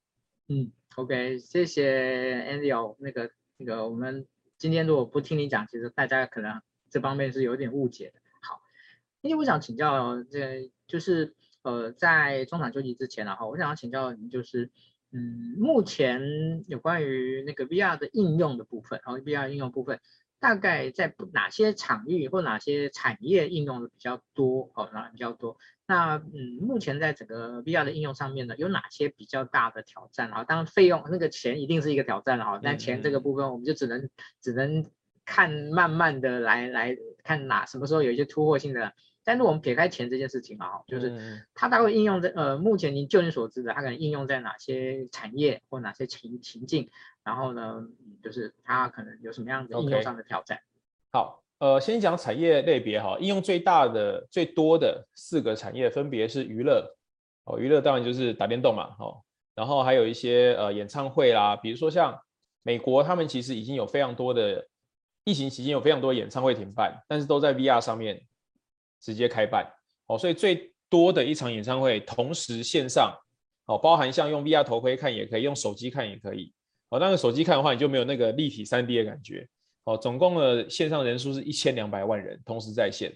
[0.50, 2.96] 嗯，OK，谢谢 Andy。
[3.00, 8.19] 那个那个，我们今天如果不听你讲，其实大家可能这方面是有点误解的。
[9.23, 14.69] 因为我想请教，这就是呃，在中场休息之前，然后我想要请教您，就是
[15.13, 20.01] 嗯，目前有关于那个 VR 的应用的部分，然后 VR 应用部分，
[20.41, 24.69] 大概在哪些场域或哪些产业应用的比较多？
[24.75, 25.55] 哦，那比较多。
[25.88, 30.27] 那嗯，目前在整个 VR 的应用上面呢，有哪些比较大的挑战？
[30.27, 34.09] 然后当然费用那个钱一定是一个挑战了哈，但钱这个部分我们就只能
[34.41, 34.86] 只能
[35.23, 38.91] 看慢慢的来来看哪什么时候有一些突破性的。
[39.25, 46.89] 但是我们撇开钱这件事情啊，就是它大概应用在呃，目前您就你所知的，它可能应用在哪些产业或哪些情情境？
[47.23, 47.88] 然后呢，
[48.21, 50.62] 就是它可能有什么样的应用上的挑战？Okay.
[51.13, 56.93] 好，呃，先讲产业类别哈，应用最大的、最多的四个产业分别是娱乐，
[57.45, 59.21] 哦，娱乐当然就是打电动嘛，哦，
[59.55, 62.19] 然后还有一些呃演唱会啦，比如说像
[62.62, 64.67] 美国，他们其实已经有非常多的
[65.23, 68.21] 疫情期间有非常多的演唱会停办，但是都在 VR 上面。
[69.04, 69.70] 直接开办，
[70.08, 73.13] 哦，所以最多的一场演唱会同时线上，
[73.66, 76.54] 哦，包含像用 VR 头盔看也可以，用手机看也可以，
[76.89, 79.46] 哦，但是手机看的话，你就没有那个立体 3D 的感觉，
[79.84, 83.13] 哦，总共的线上人数是一千两百万人同时在线，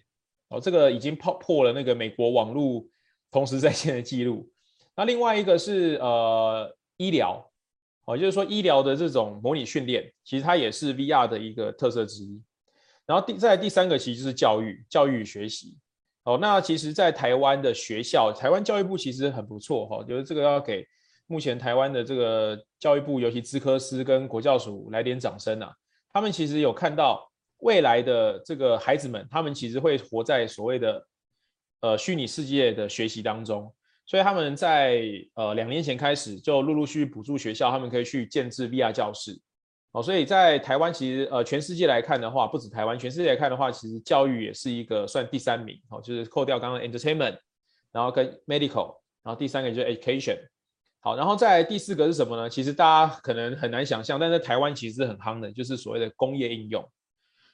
[0.49, 2.85] 哦，这个已经破破了那个美国网络
[3.31, 4.51] 同时在线的记录。
[4.93, 7.49] 那另外一个是呃医疗，
[8.05, 12.41] 哦，就是说医疗的这种模拟训练，其实它也是 VR 的一个特色之一。
[13.07, 15.75] 然后第再来第三个其实就是教育，教育与学习。
[16.25, 20.85] 哦，那其实，在台湾的学校，台湾教育部其实很不错哈，就是这个要给
[21.25, 25.73] 目前台湾的这个教育部，尤其资科司跟国教署来点掌声啊。
[26.11, 27.25] 他们其实有看到
[27.59, 31.07] 未来的这个孩子们，他们其实会活在所谓的
[31.79, 33.73] 呃虚拟世界的学习当中，
[34.05, 35.01] 所以他们在
[35.35, 39.39] 呃两年前开始就陆陆续续补助学校，他们可以去建置 VR 教室。
[39.97, 45.75] 哦，所以在台湾其实呃全世界来看的话，不止台湾，全世界来看的话，其实教育也是一个算第三名。
[45.89, 47.35] 哦，就是扣掉刚刚 entertainment，
[47.91, 50.37] 然后跟 medical，然后第三个就是 education。
[50.99, 52.47] 好，然后再第四个是什么呢？
[52.47, 56.87] 其实大家可能很难想象，但在台湾其实很夯的，就是所谓的工业应用。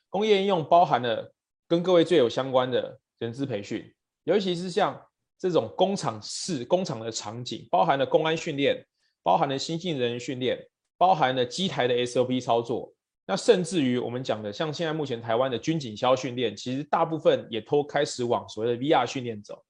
[0.09, 1.33] 工业应用包含了
[1.69, 3.89] 跟各位最有相关的人资培训，
[4.25, 5.01] 尤其是像
[5.39, 8.85] 这种工厂式工厂的场景，包含了公安训练，
[9.23, 10.59] 包含了新进人员训练。
[11.03, 12.89] 包含了机台的 SOP 操作，
[13.25, 19.61] 那甚至于我们讲的，像现在目前台湾的军警消训练，其实大部分也都开始往所谓的 VR 训练走。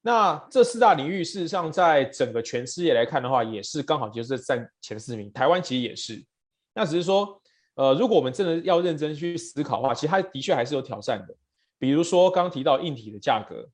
[0.00, 5.32] 那这四大领域，事实上在整个全世界来看的话，也是刚好就是占前四名。
[5.32, 6.24] 台湾其实也是，
[6.72, 7.42] 那只是说，
[7.74, 11.34] 呃，如果我们真的要认真去思考的话，其实它的确还是有挑战的。
[11.80, 13.68] 比如说刚刚提到硬体的价格，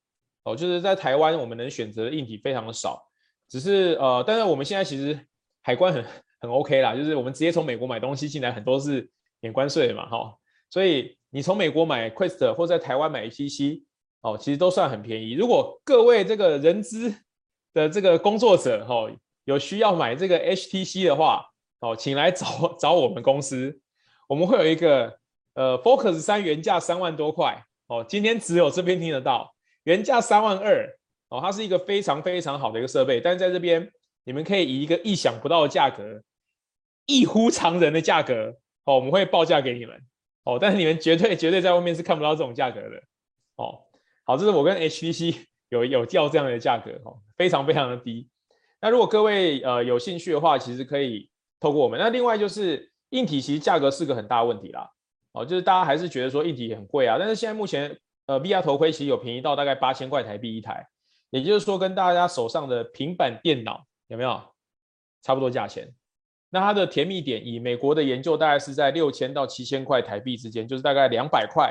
[0.44, 3.06] 哦，就是在台湾我们能选择的硬体非常的少，
[3.50, 5.20] 只是呃，但是我们现在其实
[5.60, 6.02] 海关很。
[6.46, 10.32] 很 OK 啦，就是我们直接从美国买东西进来，很多是免关税嘛，哈，
[10.70, 13.82] 所以你从美国买 Quest 或在台湾买 HTC，
[14.20, 15.32] 哦，其实都算很便宜。
[15.32, 17.12] 如果各位这个人资
[17.74, 19.10] 的这个工作者，哈，
[19.44, 21.44] 有需要买这个 HTC 的话，
[21.80, 23.78] 哦，请来找找我们公司，
[24.28, 25.18] 我们会有一个
[25.54, 29.52] 呃 Focus 三原价三万多块，哦，今天只有这边听得到，
[29.84, 30.88] 原价三万二，
[31.28, 33.90] 哦，它是一个非常非常好的一个设备，但是在这边。
[34.28, 36.20] 你们可以以一个意想不到的价格，
[37.06, 40.00] 异乎常人的价格，哦，我们会报价给你们，
[40.44, 43.02] 哦，但是你们绝对绝对在外面是看不到这种价格的，
[43.56, 43.80] 哦，
[44.24, 45.36] 好，这是我跟 HTC
[45.70, 48.28] 有有叫这样的价格，哦，非常非常的低。
[48.80, 51.98] 那如果各位呃有兴趣的话，其实可以透过我们。
[51.98, 54.90] 那另外就是硬体，其实价格是个很大问题啦，
[55.32, 60.86] 哦，就是大家还是觉得说硬体很贵啊，但是现在目前呃 VR 头盔其实有便宜到大概八千块台币一台，
[61.30, 63.86] 也就是说跟大家手上的平板电脑。
[64.08, 64.40] 有没有
[65.22, 65.92] 差不多价钱？
[66.56, 71.70] 那它的甜蜜点，以美国的研究，大概是在六千到七千块台币之间，就是大概两百块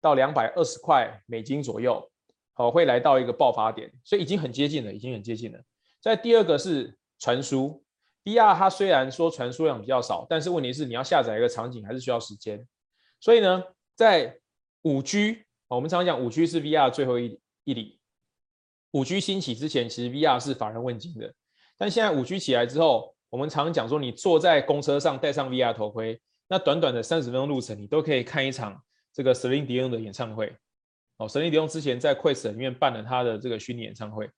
[0.00, 2.10] 到两百二十块美金左右，
[2.54, 5.60] 好，会来到一个爆发点，所以已经很接近了，已经很接近了。
[6.00, 7.84] 在第二个是传输
[8.24, 12.66] ，VR 它虽然说传输量比较少，但是问题是你要下载一个场景还是需要时间，
[13.20, 13.62] 所以呢，
[13.94, 14.38] 在
[14.84, 18.00] 五 G，我们常常讲五 G 是 VR 最后一一里，
[18.92, 21.30] 五 G 兴起之前，其实 VR 是乏人问津的。
[21.76, 28.80] 但现在五 G 起来之后，我们常讲说，你坐在公车上戴上 VR 头盔，那短短的三十分钟路程，你都可以看一场
[29.12, 30.56] 这个 Celine Dion 的演唱会。
[31.16, 34.30] 哦，Celine Dion 之前在 Quest 里面办了他的这个虚拟演唱会。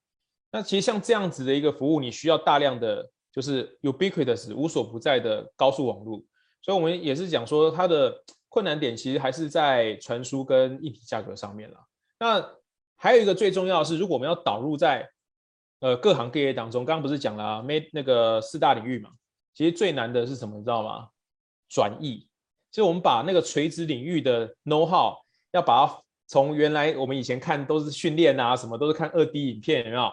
[0.50, 6.22] 那其实像这样子的一个服务，你需要大量的就是 ubiquitous 无所不在的高速网络。
[6.62, 11.76] 所以我们也是讲说，它的困难点其实还是在传输跟硬体价格上面了。
[12.18, 12.50] 那
[12.96, 15.06] 还有一个最重要的是，如果我们要导入在
[15.80, 19.10] 呃，各行各业当中，刚刚不是讲了啊，没那个四大领域嘛？
[19.54, 20.56] 其实最难的是什么？
[20.56, 21.08] 你知道吗？
[21.68, 22.26] 转译，
[22.70, 25.14] 就我们把那个垂直领域的 know how，
[25.52, 30.10] 要把它从原来我们以前看都是训练啊，什么都是看二 D 影片，有没有？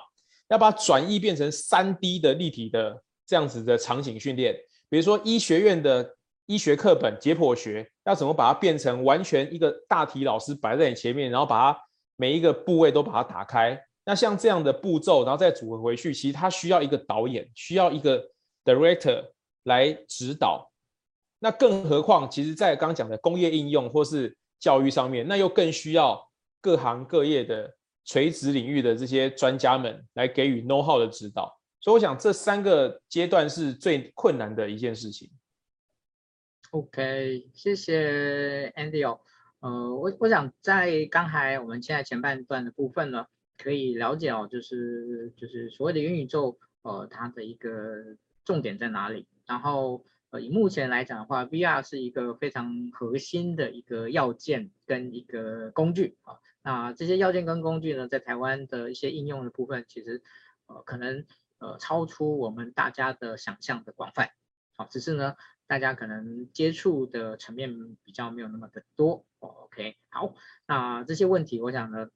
[0.49, 4.56] 要把它转译变成三 D 的立体的这样子的场景训练。
[4.89, 11.80] 比如说医学院的医学课本解剖学，要怎么把它变成完全一个大体老师摆在你前面，然后把它
[12.17, 13.82] 每一个部位都把它打开。
[14.06, 18.22] 那像这样的步骤，然后再组合回去，其实它需要一个导演，需要一个
[18.66, 19.24] director
[19.63, 20.70] 来指导。
[21.39, 26.22] 那更何况，其实，在刚刚讲的工业应用或是教育上面，那又更需要
[26.60, 27.74] 各行各业的
[28.06, 31.58] 垂直领域的这些专家们来给予 know how 的指导。
[31.80, 35.30] 所以，我想这三个阶段是最困难的一件事情。
[36.72, 39.20] OK，谢谢 Andy 哦。
[39.62, 43.26] 呃，我我想在刚才我们现在前半段的部分呢。
[43.58, 49.28] 可以了解哦，就是就是所谓的元宇宙，呃，它的一个重点在哪里？
[49.46, 56.39] 然后，呃，以目前来讲的话，VR 是一个非常核心的一个要件跟一个工具啊。
[56.63, 60.24] 那这些要件跟工具呢，在台湾的一些应用的部分，其实
[60.66, 61.26] 呃可能
[61.60, 64.32] 呃超出我们大家的想象的广泛。
[64.76, 65.36] 好，只是呢，
[65.68, 69.26] 大家可能接触的层面比较没有那么的多。
[69.39, 70.34] OK，好，
[70.66, 72.10] 那这些问题，我想呢。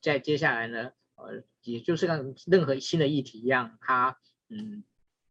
[0.00, 4.18] 在接下来呢，呃，也就是跟任何新的议题一样，它
[4.48, 4.84] 嗯，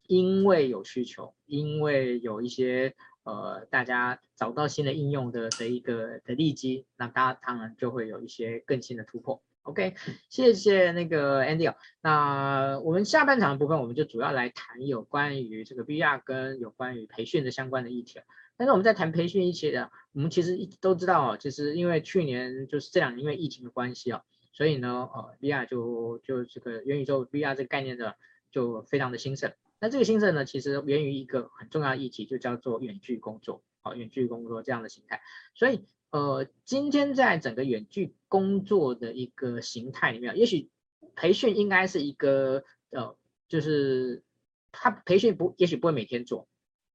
[0.08, 9.42] 因为有需求，因为有一些呃，大家找到新的应用的的一个的利基，那大家当然就会有一些更新的突破。
[9.64, 9.94] OK，
[10.28, 11.72] 谢谢那个 Andy。
[12.02, 18.20] 那我们下半场的部分，我们就主要来谈有关于这个 VR 跟有关于培训的相关的议题。
[18.58, 28.16] 但是我们在谈培训一些的，我们其实一都知道哦，其实因为去年就是这两年因为疫情的关系哦，所以呢，呃，VR 就就这个元宇宙 VR 这个概念的
[28.52, 29.54] 就非常的兴盛。
[29.80, 35.22] 那这个兴盛呢，其实源于一个很重要的议题，就叫做远距工作，好，远距工作这样的形态。
[35.56, 40.70] 所以，呃，今天在整个远距工作的一个形态里面，也许
[41.16, 43.16] 培训应该是一个，呃，
[43.48, 44.24] 就是
[44.72, 46.48] 他培训不，也许不会每天做，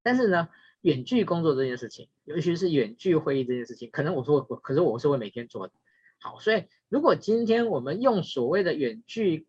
[0.03, 0.49] 但是呢。
[0.81, 5.73] 远距工作这件事情，尤其是远距会议这件事情，可能我说我，可是我是会每天做的。
[6.19, 9.47] 好，所以如果今天我们用所谓的远距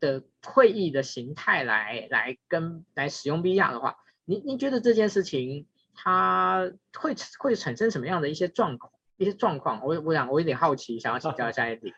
[0.00, 8.92] 的会议的形态来来跟来使用 VR 的话，你你觉得这件事情它会会产生什么样的一些状况？
[9.16, 9.82] 一些状况？
[9.84, 11.92] 我我想我有点好奇，想要请教一下 Andy。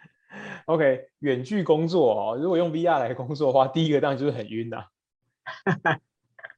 [0.66, 4.84] OK，远距工作哦，如果用 VR 来工作的话，第一个当然就是很晕的。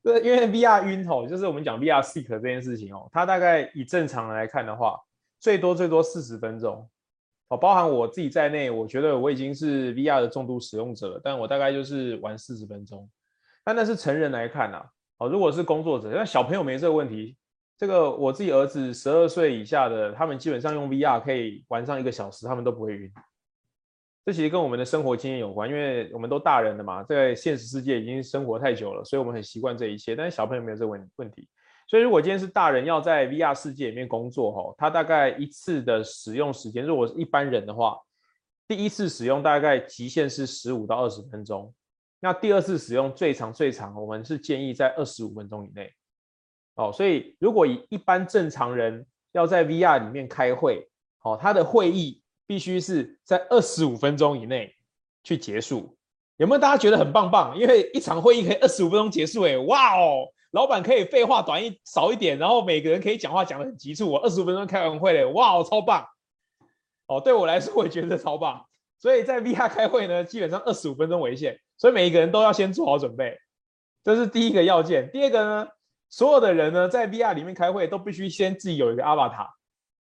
[0.03, 5.01] 对，因为 VR 晕吼，就是我们讲 VR sick 这件事情哦，它大概以正常来看的话，
[5.39, 6.89] 最多最多四十分钟
[7.51, 13.09] 哦，包含我自己在内，我觉得我已经是 VR 的重度使用者了，但我大概就是玩四十分钟。
[13.65, 14.83] 但那是成人来看呐，
[15.19, 17.37] 哦，如果是工作者，那小朋友没这个问题。
[17.77, 23.11] 这个我自己儿子十二岁以下的，他们基本上用 VR 可以玩上一个小时，他们都不会晕。
[24.25, 30.15] 这其实跟我们的生活经验有关，因为我们都大人了嘛，在现实世界已经生活太久了，所以我们很习惯这一切。
[30.15, 31.49] 但是小朋友没有这问问题，
[31.91, 37.99] 所以如果今天是大人要在 VR 世界里面工作，哈，他大概一次的使用时间，如果是一般人的话，
[38.69, 41.75] 第一次使用大概极限是十五到二十分钟，
[42.21, 45.93] 那第二次使用最长最长，我们是建议在二十五分钟以内。
[46.77, 50.89] 哦，所以如果以一般正常人要在 VR 里面开会，
[51.23, 52.23] 哦，他的会议。
[52.47, 54.75] 必须是在二十五分钟以内
[55.23, 55.97] 去结束，
[56.37, 57.57] 有没有大家觉得很棒棒？
[57.57, 66.05] 因为一场会议可以二十五分钟结束，哎，哇哦，老板可以废话短一少一点，然后每个人可以讲话讲得很急促，我二十五分钟开完会了，哇哦，超棒！
[67.07, 68.65] 哦，对我来说我也觉得超棒。
[68.99, 73.39] 所以在 VR 开会呢，基本上二十五分钟为限，所以每一个人都要先做好准备，
[74.05, 75.09] 这是第一个要件。
[75.11, 75.69] 第二个呢，
[76.11, 79.47] 所有的人呢在 VR 里面开会都必须先自己有一个 avatar，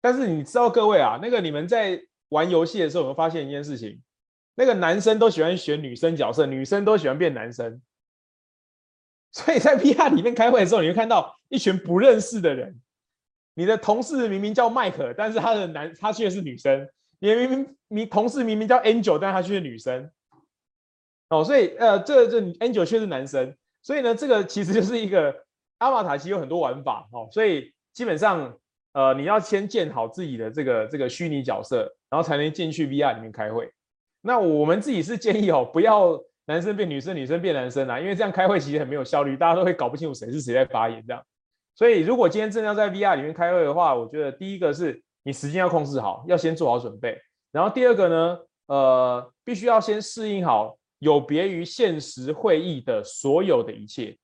[0.00, 4.00] 但是你知道各位啊，那个你们在玩游戏的时候，有没有发现一件事情，
[4.56, 7.80] 那个男生都喜欢选女生角色，女生都喜欢变男生。
[9.32, 12.80] 所以在 VR 里面开会的时候，你会看到一群不认识的人。
[13.54, 16.86] 你的同事明明叫麦克，但是他的男他却是女生；
[17.18, 20.10] 你明明你同事明明叫 Angel，但是他却是女生。
[21.30, 23.54] 哦，所以呃，这这 Angel 却是男生。
[23.82, 25.34] 所以呢，这个其实就是一个
[25.78, 27.28] Avatar，其实有很多玩法哦。
[27.32, 28.56] 所以基本上。
[28.94, 33.72] 呃，你要先建好自己的这个这个虚拟角色，然后才能进去 VR 里面开会。
[34.20, 41.22] 那我们自己是建议哦，不要男生变女生，女生变男生啊，因为这样开会其实很没有效率，大家都会搞不清楚谁是谁在发言这样。
[41.74, 47.18] 所以如果今天真的要在 VR 里面开会的话，我觉得第一个是你时间要控制好，要先做好准备。
[47.52, 54.16] 然后第二个呢，呃，必须要先适应好有别于现实会议的所有的一切，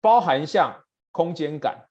[0.00, 0.74] 包含像
[1.10, 1.84] 空间感。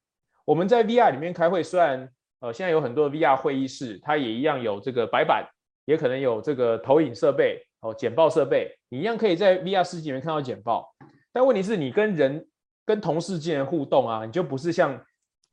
[0.46, 5.48] 我们在 VR 里面开会，虽然呃，现在有很多 VR 会议室，它也一样有这个白板，
[5.86, 10.96] 也可能有这个投影设备哦，简报设备，你一样可以在 VR 世界里面看到简报。
[11.32, 12.48] 但问题是你跟人、
[12.86, 15.00] 跟同事之间的互动啊，你就不是像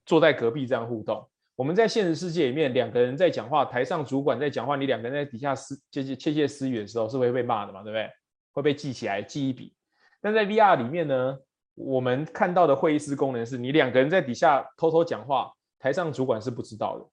[0.06, 1.28] 坐在隔壁这样互动。
[1.56, 7.82] 我们在现实世界里面，两个人在讲话，台上主管在讲话，你两个人在底下私窃窃窃窃私语的时候，是会被骂的嘛？
[7.82, 8.08] 对不对？
[8.52, 9.74] 会被记起来记一笔。
[10.20, 11.38] 但在 VR 里面呢，
[11.74, 15.52] 我们看到的会议室功能是你两个人在底下偷偷讲话。
[15.78, 17.06] 台上主管是不知道的，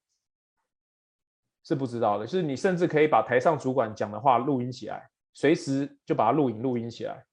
[1.68, 2.26] 是不知道的。
[2.26, 7.26] 就是你甚至可以把台上主管讲的话录音起来，随时就把它录影录音起来。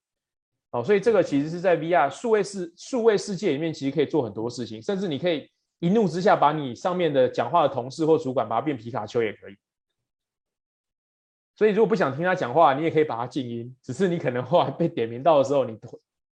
[0.72, 9.56] 哦，所以这个其实是在 VR 数位世数位世界里面，其实可以做很多事情，甚至你可以一怒之下把你上面的讲话的同事或主管把它变皮卡丘也可以。
[11.54, 15.78] 所以如果不想听他讲话，你也可以把它静音，只是你可能后来 被点名到的时候，你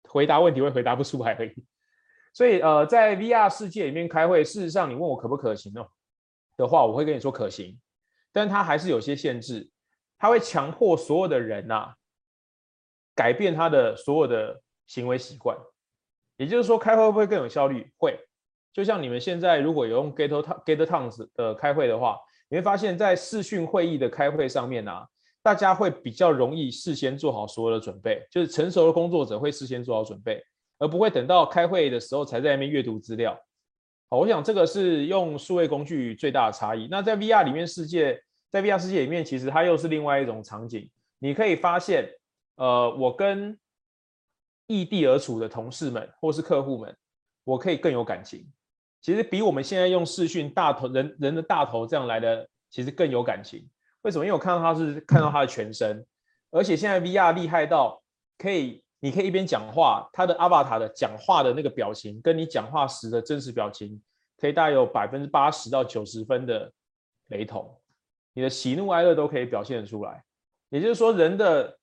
[0.09, 1.55] 回答问题会回答不出来而已。
[2.35, 5.87] 所以，呃，在 VR 世界里面开会，事实上，你问我可不可行哦？
[6.57, 7.79] 的话，我会跟你说可行，
[8.33, 9.71] 但它还是有些限制，
[10.19, 11.95] 它会强迫所有的人呐、啊，
[13.15, 15.57] 改变他的所有的行为习惯。
[16.37, 17.93] 也就是说，开会会不会更有效率？
[17.99, 18.19] 会。
[18.73, 22.19] 就像你们现在如果有用 GetTown 的开会的话，
[22.49, 25.07] 你会发现在视讯会议的开会上面啊，
[25.43, 30.43] 大家会比较容易事先做好所有的准备，就是成熟的工作者会事先做好准备。
[30.79, 33.39] 而不会等到开会的时候才在那边阅读资料。
[34.13, 36.87] 好，我想这个是用数位工具最大的差异。
[36.91, 40.87] 那在 VR 里面世界，在 VR 世界里面，其实它又是另外一种场景。
[41.19, 42.07] 你可以发现，
[42.57, 43.59] 呃，我跟
[44.67, 46.95] 异地而处的同事们或是客户们，
[47.45, 48.47] 我可以更有感情。
[49.01, 53.67] 其实比我们现在用视讯大头人人的大头这样来的，其实更有感情。
[54.03, 54.27] 为什么？
[54.27, 56.05] 因为我看到他是看到他的全身，
[56.51, 58.03] 而且现在 VR 厉害到
[58.37, 64.01] 可以，你可以一边讲话，他的 Avatar 的讲话的那个表情，跟你讲话时的真实表情，
[64.39, 66.73] 可以大概有百分之八十到九十分的
[67.31, 67.77] 雷同，
[68.33, 70.23] 你的喜怒哀乐都可以表现得出来。
[70.69, 71.77] 也就是说，人的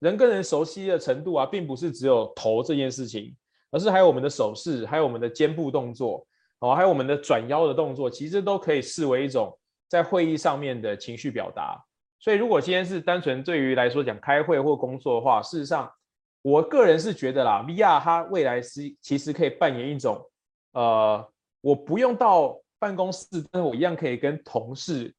[0.00, 3.34] 人跟人熟悉的程度啊，并不是只有头这件事情，
[3.70, 6.26] 而是还有我们的手势，还有我们的肩部动作，
[6.58, 9.56] 哦，还有我们的转腰的动作，其实都可以视为一种。
[9.88, 11.76] 在会议上面的情绪表达，
[12.20, 15.92] 所以如果今天是单纯对于来说讲开会或工作的话，事实上，
[16.42, 20.24] 我个人是觉得啦，VR 它未来是其实可以扮演一种，
[20.72, 21.30] 呃，
[21.60, 25.14] 我不用到办公室，但是我一样可以跟同事，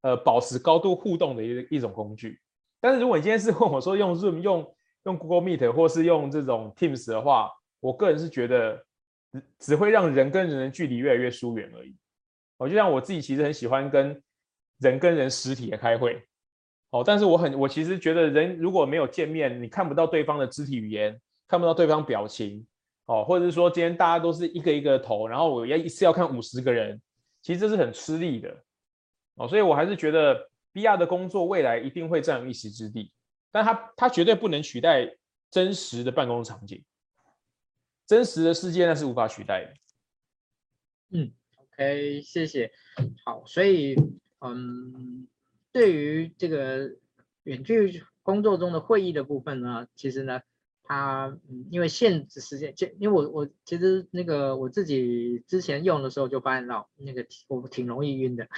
[0.00, 2.40] 呃，保持高度互动的一一种工具。
[2.80, 4.74] 但是如果你今天是问我说用 Zoom、用
[5.04, 8.82] 用 Google Meet 或是用这种 Teams 的话，我个人是觉得
[9.30, 11.94] 只只会让人跟人的距离越来越疏远而已。
[12.56, 14.22] 我就像我自己，其实很喜欢跟
[14.78, 16.26] 人跟人实体的开会，
[16.90, 22.66] 哦，但是我很，我其实觉得人如果没有见面，你看不到对方的肢体语言，看不到对方表情，
[23.06, 27.00] 哦，或者是说今天大家都是一个一个头，然后我要一次要看五十个人，
[27.42, 28.64] 其实这是很吃力的，
[29.36, 33.12] 哦，所以我还是觉得 B R 的工作未来一定会占有一席之地，
[33.52, 35.16] 但它它绝对不能取代
[35.50, 36.84] 真实的办公场景，
[38.06, 39.74] 真实的世界那是无法取代的，
[41.18, 41.32] 嗯。
[41.56, 42.70] ，OK，，谢谢。
[43.24, 43.94] 好，所以，
[44.40, 45.26] 嗯，
[45.72, 46.90] 对于这个
[47.44, 50.40] 远距工作中的会议的部分呢，其实呢，
[50.82, 51.38] 它，
[51.70, 58.48] 因为限制时间，就因为我我其实那个我自己之前用的时候就发现到那个我挺容易晕的。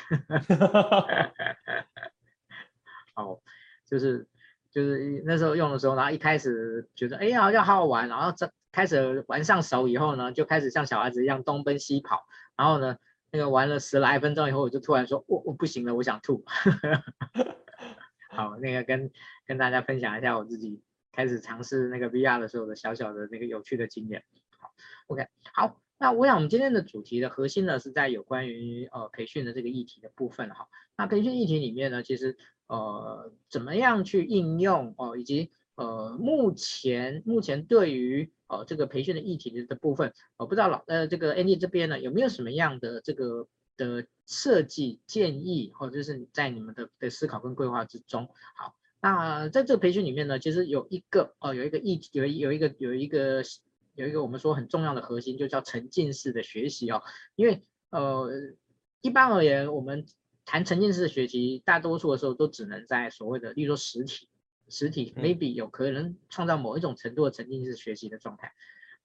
[3.14, 3.40] 好，
[3.86, 4.26] 就是
[4.70, 12.24] 就是那时候用的时候，然后一开始觉得哎呀好像好好玩，然后这开始玩上手以后呢，就开始像小孩子一样东奔西跑，
[12.56, 12.96] 然后呢。
[13.32, 16.44] 那个玩了十来分钟以后，我就突然说，我我不行了，我想吐。
[18.28, 19.10] 好，那个跟
[19.46, 24.22] 跟大家分享一下我自己开始尝试那个 VR 的时候的小小的那个有趣的经验。
[24.58, 24.74] 好
[25.06, 30.68] ，OK，好，那我想我们今天的主题的核心呢是在有关于呃培训的这个议题的部分哈。
[30.98, 43.48] 那培训议题里面呢，其实呃怎么样去应用哦、呃，以及呃目前目前对于哦，这个培训的议题的部分，我不知道老呃这个 Andy 这边呢有没有什么样的这个
[43.78, 48.28] 的设计建议，或者是在你们的的思考跟规划之中。
[48.54, 53.42] 好，那在这个培训里面呢，其实有一个哦有一个议题，有有一个有一个
[53.94, 57.02] 有一个我们说很重要的核心，就叫沉浸式的学习哦。
[57.36, 58.28] 因为呃
[59.00, 60.04] 一般而言，我们
[60.44, 64.28] 谈沉浸式的学习，大多数的时候都只能在所谓的，例如说实体。
[64.68, 68.54] 实体 maybe 有可能创造某一种程度的沉浸式学习的状态，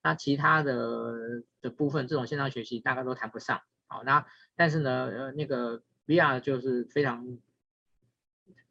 [0.02, 3.62] 那其他的的部分，这种线上学习大概都谈不上。
[3.88, 7.40] 好，那但是呢，呃，那个 VR 就是非常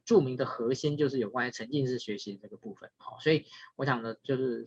[0.04, 2.90] 著名的核心，就是有关于沉浸式学习这个部分。
[2.96, 3.44] 好，所以
[3.76, 4.64] 我想呢，就是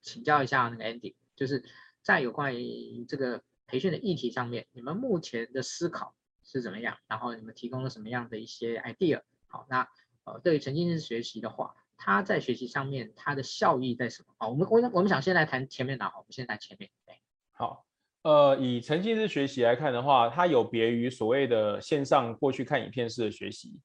[0.00, 1.62] 请教一下那个 Andy，就是
[2.02, 6.96] 在有关于这个培训的议题上面，你们目前的思考是怎么样？
[7.08, 9.22] 然后你们提供了什么样的一些 idea？
[9.48, 9.88] 好，那。
[10.24, 14.34] 呃，对于沉浸式学习的话，它在学习上面它的效益在什么？
[14.38, 16.90] 好，我们我我们想先来谈前面的，好，我们先谈前面。
[17.06, 17.14] 对，
[17.52, 17.84] 好，
[18.22, 23.78] 呃，以沉浸式学习来看的话，它有别于所谓的线上过去看影片式的学习。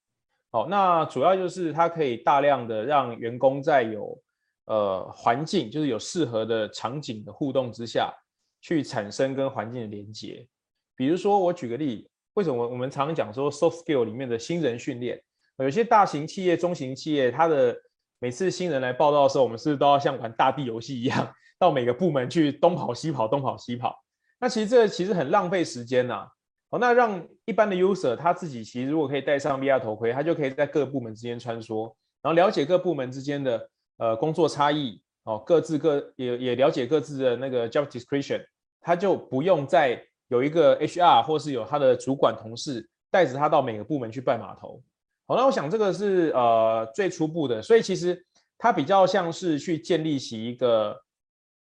[0.51, 4.17] 好，那主要就是它可以大量的让员工在有
[4.65, 8.13] 呃环境，就是有适合的场景的互动之下，
[8.61, 10.47] 去产生跟环境的连接。
[10.95, 15.21] 比如说，我举个例，为什么我们常常讲说 soft skill 里面的新人训练？
[15.63, 17.75] 有些大型企业、中型企业，它的
[18.19, 24.03] 每次新人来报道的时候，我们是是都要像玩大地游戏一样，到每个部门去东跑西跑、东跑西跑？
[24.39, 26.27] 那其实这其实很浪费时间呐。
[26.69, 31.85] 好，那让一般的 user 他自己其实如果可以戴上 VR 头盔，他就可以在各部门之间穿梭，
[32.21, 38.43] 然后了解各部门之间的呃工作差异，哦，各自各也也了解各自的那个 job description，
[38.81, 44.83] 他就不用再有一个 HR 或是有他的主管同事带着他到每个部门去拜码头。
[45.27, 48.25] 好，那我想这个是呃最初步的，所以其实
[48.57, 50.97] 它比较像是去建立起一个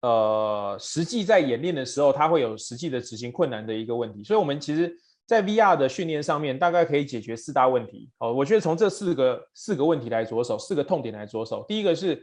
[0.01, 4.21] 呃实际在演练的时候，它会有实际的执行困难的一个问题。
[4.21, 4.93] 所以，我们其实，
[5.25, 8.11] 在 VR 的训练上面，大概可以解决四大问题。
[8.17, 11.63] 哦，我觉得从这四个四个问题来着手，四个痛点来着手。
[11.65, 12.21] 第一个是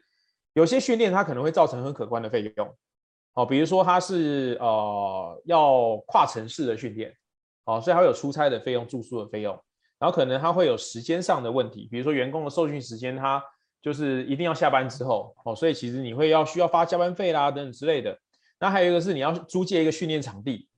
[0.53, 2.76] 有些训练它可能会造成很可观的费用，
[3.32, 7.16] 哦，比如说它是呃要跨城市的训练，
[7.64, 9.59] 哦，所以它会有出差的费用、住宿的费用。
[10.01, 13.40] 然后可能他会有时间上的问题，比如说员工的受训时间，他
[13.82, 18.18] 就是一定要下班之后哦，所以其实你会要需要发加班费啦等等之类的。
[18.59, 20.68] 那还有一个是你要租借一个训练场地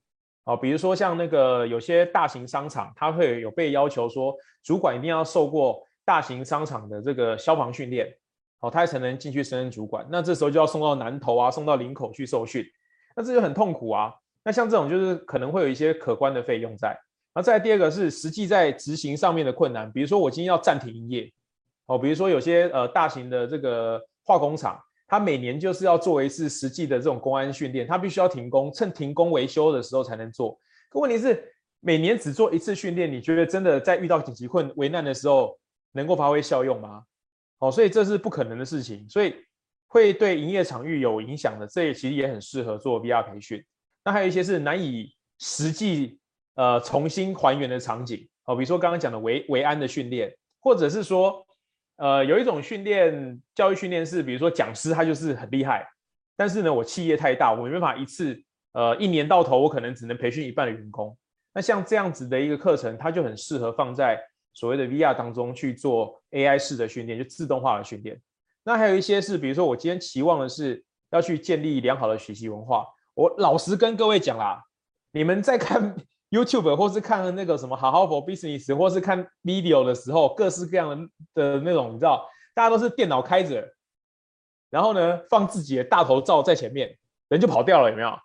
[0.44, 8.12] 哦，比如说像那个有些大型商场，它会有被要求说，主管一定要受过大型商场的这个消防训练，
[8.58, 10.04] 哦，他才能进去升任主管。
[10.10, 12.64] 那这时候就要送到南投啊，送到林口去受训，
[13.14, 14.12] 那这就很痛苦啊。
[14.44, 16.98] 那像这种就是可能会有一些可观的费用在。
[17.34, 21.32] 那再第二个是实际在执行上面的困难，比如说我今天要暂停营业，
[21.86, 24.80] 哦，比如说有些呃大型的这个化工厂。
[25.08, 30.58] 它每年就是要做一次实际的这种公安训练，它必须要停工，趁停工维修的时候才能做。
[30.88, 35.54] 可问题是，每年只做一次训练，你觉得真的在遇到紧急困危难的时候
[35.92, 37.04] 能够发挥效用吗？
[37.58, 39.34] 哦，所以这是不可能的事情，所以
[39.86, 41.66] 会对营业场域有影响的。
[41.66, 43.62] 这也其实也很适合做 VR 培训。
[44.02, 46.18] 那还有一些是难以实际
[46.54, 51.46] 呃重新还原的场景，哦，比如说刚刚讲的维维安的训练，或者是说。
[51.96, 55.86] 呃，有一种训练教育训练是，比如说讲师他就是很厉害，
[56.34, 58.42] 但是呢，我企业太大，我没办法一次，
[58.72, 61.16] 呃，一年到头我可能只能培训一半的员工。
[61.52, 64.18] 那像这样子的一个课程，它就很适合放在
[64.52, 68.20] 所谓的 VR 当中去做 AI 式的训练，就自动化的训练。
[68.64, 72.84] 那还有一些是，比如说我今天期望的是要去建立良好的学习文化，
[73.14, 74.60] 我老实跟各位讲啦，
[75.12, 75.94] 你们在看。
[76.32, 83.70] YouTube 或是看那个什么好好学 business，或是看 video 的时候，各式各样的的那种，你知道，大家都是电脑开着，
[84.70, 88.18] 然后呢，放自己的大头照在前面，人就跑掉了，有没有？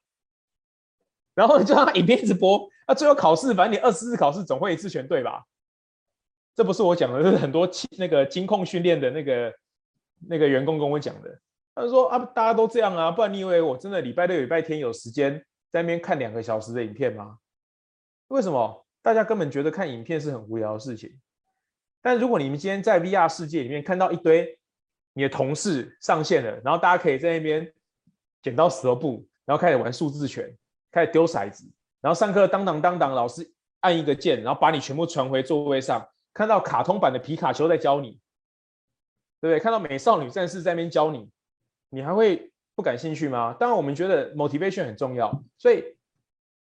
[1.36, 5.44] 然后就让影片一直播，那最后考试，反正你二十次考试总会一次全对吧？
[6.56, 9.54] 这不是我讲的，这是很多那个金控训练的那个
[10.30, 11.40] 那个员工跟我讲的。
[11.76, 15.38] 他说啊，大家都这样啊，不然你以为我真的礼拜六、礼拜天有时间
[15.72, 17.38] 在那边看两个小时的影片吗？
[18.30, 21.18] 为什么大家根本觉得看影片是很无聊的事情？
[22.02, 24.58] 但如果你们今天在 VR 世界里面看到一堆
[25.14, 27.74] 你的同事上线了，然后大家可以在那边
[28.42, 30.56] 剪刀石头布，然后开始玩数字拳，
[30.92, 31.64] 开始丢骰子，
[32.02, 33.50] 然后上课当当当当，老师
[33.80, 38.20] 按一个键，然后把你全部传回座位上，看到卡通版的皮卡丘在教你，
[39.42, 39.60] 对不对？
[39.60, 41.30] 看到美少女战士在那边教你，
[41.90, 43.56] 你还会不感兴趣吗？
[43.60, 45.97] 当然，我们觉得 motivation 很重要，所以。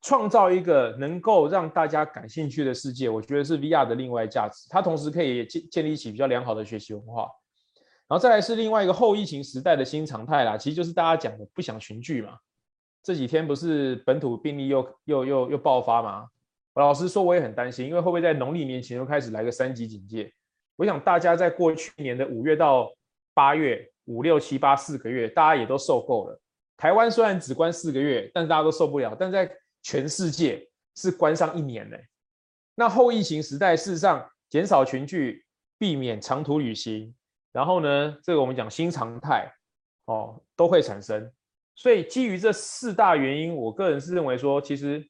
[0.02, 4.68] 创造一个能够让大家感兴趣的世界，我觉得是 VR 的另外价值。
[4.70, 7.30] 它同时可以建建立起比较良好的学习文化，
[8.08, 10.58] 然后再来是另外一个后疫情时代的新常态啦。
[10.58, 12.38] 其实就是大家讲的不想群聚嘛。
[13.04, 16.28] 这几天不是本土病例又又又又爆发吗？
[16.76, 20.32] 老实说，我也很担心，因为会不会在农历年前又开始来个三级警戒？
[20.78, 22.92] 我想大家在过去年的五月到
[23.34, 26.40] 八月，五六七八四个月，大家也都受够了。
[26.78, 29.16] 台湾虽然只关四个月，但是大家都受不了。
[29.20, 29.52] 但在
[29.82, 32.08] 全世界是关上一年嘞，
[32.76, 35.46] 那后疫情时代，事实上减少群聚，
[35.78, 37.14] 避免长途旅行，
[37.52, 39.52] 然后呢，这个我们讲新常态，
[40.06, 41.32] 哦，都会产生。
[41.76, 45.08] 所以基于这四大原因，我个人是认为说，其实，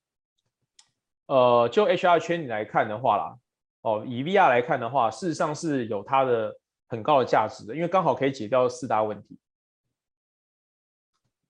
[1.25, 3.37] 呃，就 HR 圈里来看的话啦，
[3.81, 6.55] 哦，以 VR 来看的话，事实上是有它的
[6.87, 9.37] 很高的价值的，因为刚好可以解掉四大问题。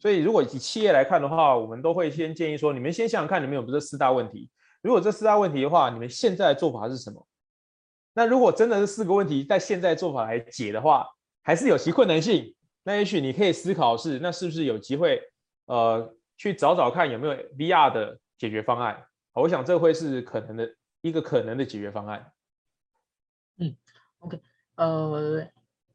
[0.01, 4.49] 所以，如果以企业来看的话，我们都会先建议说，你们先想想看，你们有没有这四大问题？
[4.81, 7.23] 如果这四大问题的话，你们现在的做法是什么？
[8.13, 11.07] 那如果真的是四个问题，在现在做法来解的话，
[11.43, 12.55] 还是有其困难性。
[12.81, 15.21] 那也许你可以思考是，那是不是有机会，
[15.65, 19.05] 呃，去找找看有没有 VR 的解决方案？
[19.33, 22.33] 我想这会是可能的一个可能的解决方案。
[23.59, 23.77] 嗯
[24.17, 24.41] ，OK，
[24.77, 25.47] 呃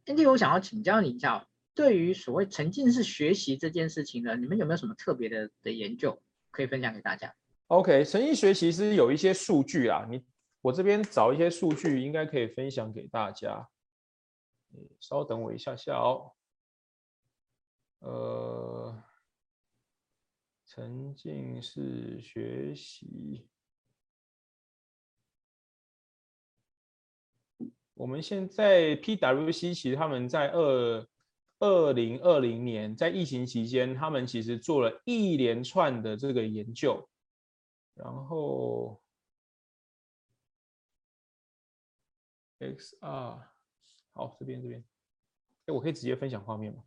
[0.07, 1.45] ，Andy，我想要请教你一下。
[1.77, 6.19] 对于所谓沉浸式学习这件事情呢，你们有没有什么特别的的研究
[6.51, 7.33] 可以分享给大家
[7.67, 10.25] ？OK，沉浸学习是有一些数据啊，你
[10.63, 13.69] 我这边找一些数据，应该可以分享给大家。
[15.01, 16.33] 稍等我一下下哦。
[17.99, 19.03] 呃，
[20.65, 23.47] 沉浸式学习，
[27.93, 31.07] 我们现在 PwC 其实他们在二。
[31.59, 37.09] 二零二零年，在疫情期间，他们其实做了一连串的这个研究，
[37.95, 39.01] 然后
[42.59, 43.43] XR，
[44.13, 44.85] 好，这边这边，
[45.67, 46.85] 哎，我可以直接分享画面吗？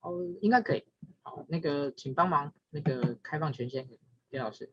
[0.00, 0.84] 哦，应该可以。
[1.22, 3.88] 好，那个，请帮忙那个开放权限
[4.30, 4.72] 给老师。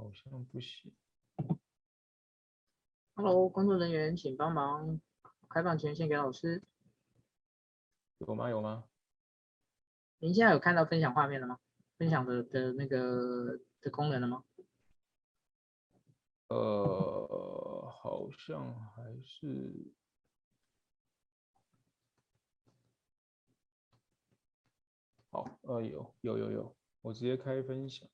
[0.00, 0.90] 好像不行。
[3.14, 4.98] Hello，工作人员，请帮忙
[5.50, 6.64] 开放权限给老师。
[8.16, 8.48] 有吗？
[8.48, 8.84] 有吗？
[10.20, 11.58] 您现在有看到分享画面了吗？
[11.98, 14.42] 分享的的那个的功能了吗？
[16.48, 19.92] 呃，好像还是
[25.30, 28.10] 好，呃，有有有有，我直接开分享，分享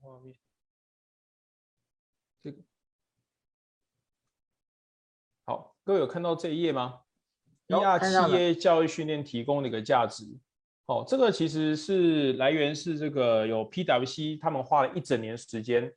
[0.00, 0.34] 画面，
[2.42, 2.58] 这个
[5.44, 7.00] 好，各位有看到这一页吗
[7.68, 10.24] ？VR 企业教育训练提供的一个价值。
[10.86, 15.92] 哦，这个其实是来源是这个有 PWC，他们花了一整年时间。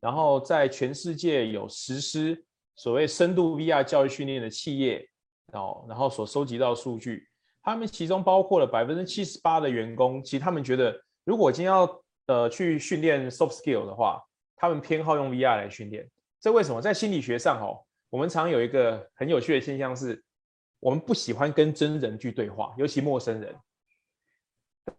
[0.00, 2.44] 然后在全世界有实施
[2.76, 5.08] 所谓深度 VR 教育训练的企业，
[5.52, 7.26] 哦，然后所收集到数据，
[7.62, 10.94] 他们其中包括了百分之七十八的员工，其实他们觉得，
[11.24, 14.22] 如果今天要呃去训练 soft skill 的话，
[14.56, 16.08] 他们偏好用 VR 来训练。
[16.40, 16.80] 这为什么？
[16.80, 20.22] 在心理学上，哦，我们常有一个很有趣的现象是，
[20.80, 23.54] 我们不喜欢跟真人去对话，尤其陌生人。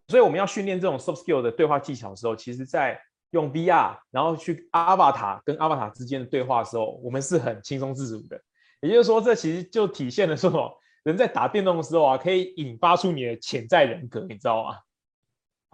[0.08, 3.00] 所以我们要训练这种 soft skill 的对话技巧的时候，其实在
[3.30, 8.40] 用 VR，然后去 Avatar 跟 Avatar 之间的对话的时候，我们是很轻松自如的。
[8.80, 14.78] 也就是说，这其实就体现了说，人在打电动的时候啊，可以引发出你的潜在人格，你知道吗？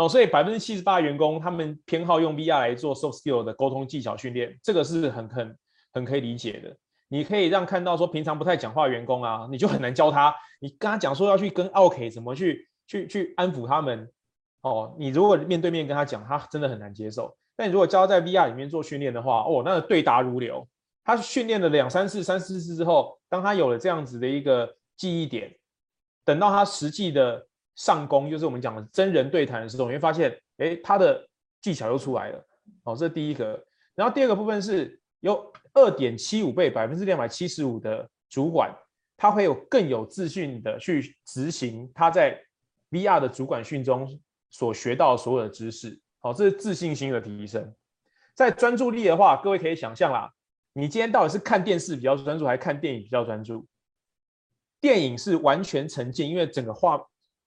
[0.02, 5.58] 哦，所以百分之七十八员工他们偏好用 VR 来做 soft skill 的沟通技巧训练，这个是很很
[5.92, 6.76] 很可以理解的。
[7.08, 10.34] 你可以让看到说，平常不太讲话员工啊，你就很难教他。
[10.60, 14.10] 你跟他讲说要去跟奥 K 怎么去去去安抚他们，
[14.62, 17.36] 哦，你如果面对面跟他讲，他真的很难接受。
[17.54, 20.66] 但如果教他在 VR 里面做训练的话，哦，那个对答如流。
[21.04, 25.54] 他训练了两三次、三四次之后，当他有了这样子的一个记忆点，
[26.24, 31.26] 等到他实际的上攻，就是我们讲的真人对谈的时候，你会发现，哎，他的
[31.60, 32.46] 技巧又出来了。
[32.84, 33.62] 哦，这是第一个。
[33.94, 38.74] 然后第二个部分是有二点七五倍，百分之两百七十五的主管，
[39.16, 42.40] 他会有更有自信的去执行他在
[42.90, 44.18] VR 的主管训中
[44.50, 45.98] 所学到所有的知识。
[46.20, 47.74] 好，这是自信心的提升。
[48.34, 50.32] 在专注力的话，各位可以想象啦，
[50.72, 53.66] 你今天到底是看电视比较专注，还是看电影比较专注？
[54.80, 57.00] 电影是完全沉浸，因为整个画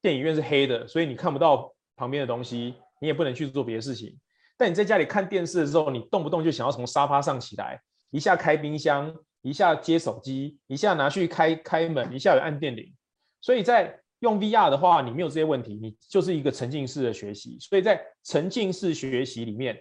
[0.05, 4.15] 电影院是黑的，所以你看不到旁边的东西，你也不能去做别的事情。
[4.55, 7.81] 但你在家里看电视的时候，你动不动就想要从沙发上起来，
[8.11, 12.93] 一下开冰箱，一下接手机，一下拿去开开门，一下有按电铃。
[13.41, 17.57] 所以在用 VR 的话，你没有这些问题，你就是一个沉浸式的学习。
[17.59, 19.75] 所以在沉浸式学习里面，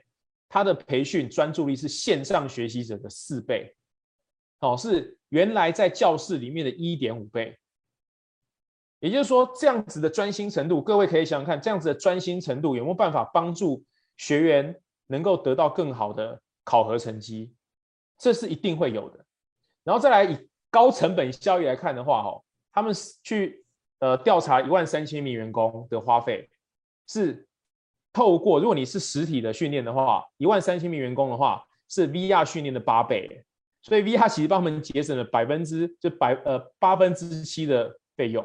[0.49, 3.71] 它的培训专注力是线上学习者的四倍，
[4.61, 7.55] 哦，是原来在教室里面的一点五倍。
[9.07, 13.85] 也就是说，这样子的专心程度，各位可以想想看，这样子的专心程度有没有办法帮助
[14.17, 14.75] 学员
[15.07, 17.53] 能够得到更好的考核成绩？
[18.19, 19.25] 这是一定会有的。
[19.83, 22.43] 然后再来以高成本效益来看的话，哈，
[22.73, 23.63] 他们去。
[24.01, 26.47] 呃，调查一万三千名员工的花费
[27.09, 27.47] 是
[28.13, 33.43] 透过，如果你是实体的训练的话，一万三千名员工的话是 VR 训练的八倍，
[33.81, 38.45] 所以 VR 其实帮他们节省了百分之就百呃八分之七的费用，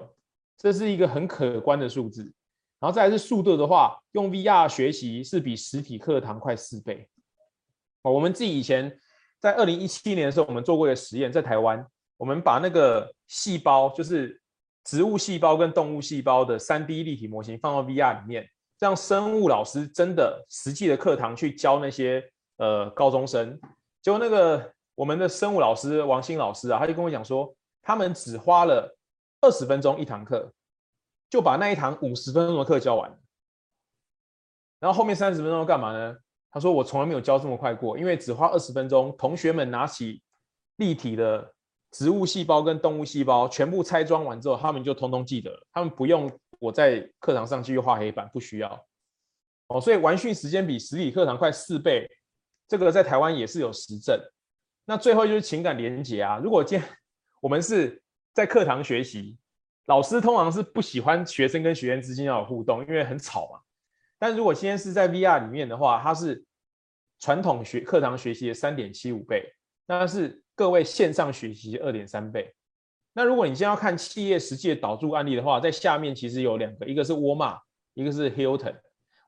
[0.59, 2.21] 这是一个很可观的数字。
[2.79, 7.09] 然后再来是速度的话，用 VR 学习是比实体课堂快四倍。
[8.03, 8.95] 哦，我们自己以前
[9.39, 11.83] 在二零一七年的时候，我们做过一个实验，在台湾，
[12.17, 14.39] 我们把那个细胞就是。
[14.85, 18.49] 植物细胞跟动物细胞的 3D 立体模型放到 VR 里面，
[18.79, 22.23] 让生物老师真的实际的课堂去教那些
[22.57, 23.59] 呃高中生。
[24.01, 27.53] 结果那个我们的生物老师王鑫老师啊，他就跟我讲说，
[27.83, 28.97] 他们只花了
[29.41, 30.51] 二十分钟一堂课，
[31.29, 33.19] 就把那一堂五十分钟的课教完。
[34.79, 36.17] 然后后面三十分钟干嘛呢？
[36.51, 40.21] 他说我从来没有教这么快过，因为只花二十分钟，同学们拿起
[40.77, 41.53] 立体的。
[41.91, 45.67] 植物细胞跟动物细胞全部拆装完之后，他们就通通记得了。
[45.73, 48.85] 他们不用我在课堂上继续画黑板，不需要。
[49.69, 52.07] 哦，所以完训时间比实体课堂快四倍，
[52.67, 54.15] 这个在台湾也是有实证。
[54.85, 56.37] 那最后就是情感连结啊。
[56.37, 56.87] 如果今天
[57.41, 57.99] 我们是
[58.33, 59.37] 在课堂学习，
[59.85, 63.59] 老师通常是不喜欢学生跟学员之间要有互动，因为很吵嘛。
[64.17, 66.43] 但如果今天是在 VR 里面的话，它是
[67.19, 69.43] 传统学课堂学习的三点七五倍，
[69.87, 70.43] 那是。
[70.59, 72.53] 各位线上学习二点三倍。
[73.13, 77.57] 那如果你今天要看企业实际的导入案例的话，在下面其实有两个，一个是沃尔玛，
[77.93, 78.75] 一个是 Hilton。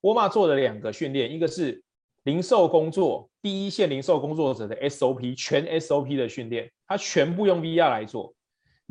[0.02, 1.82] 沃尔玛做了两个训练，一个是
[2.24, 8.36] 零售工作第一线零售工作者的 SOP 全 SOP 的训练，它全部用 VR 来做。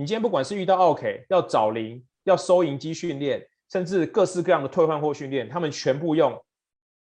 [0.00, 6.32] 你今天不管是遇到 OK 要找零，要收银机训练，甚至各式各样的退换货训练，他们全部用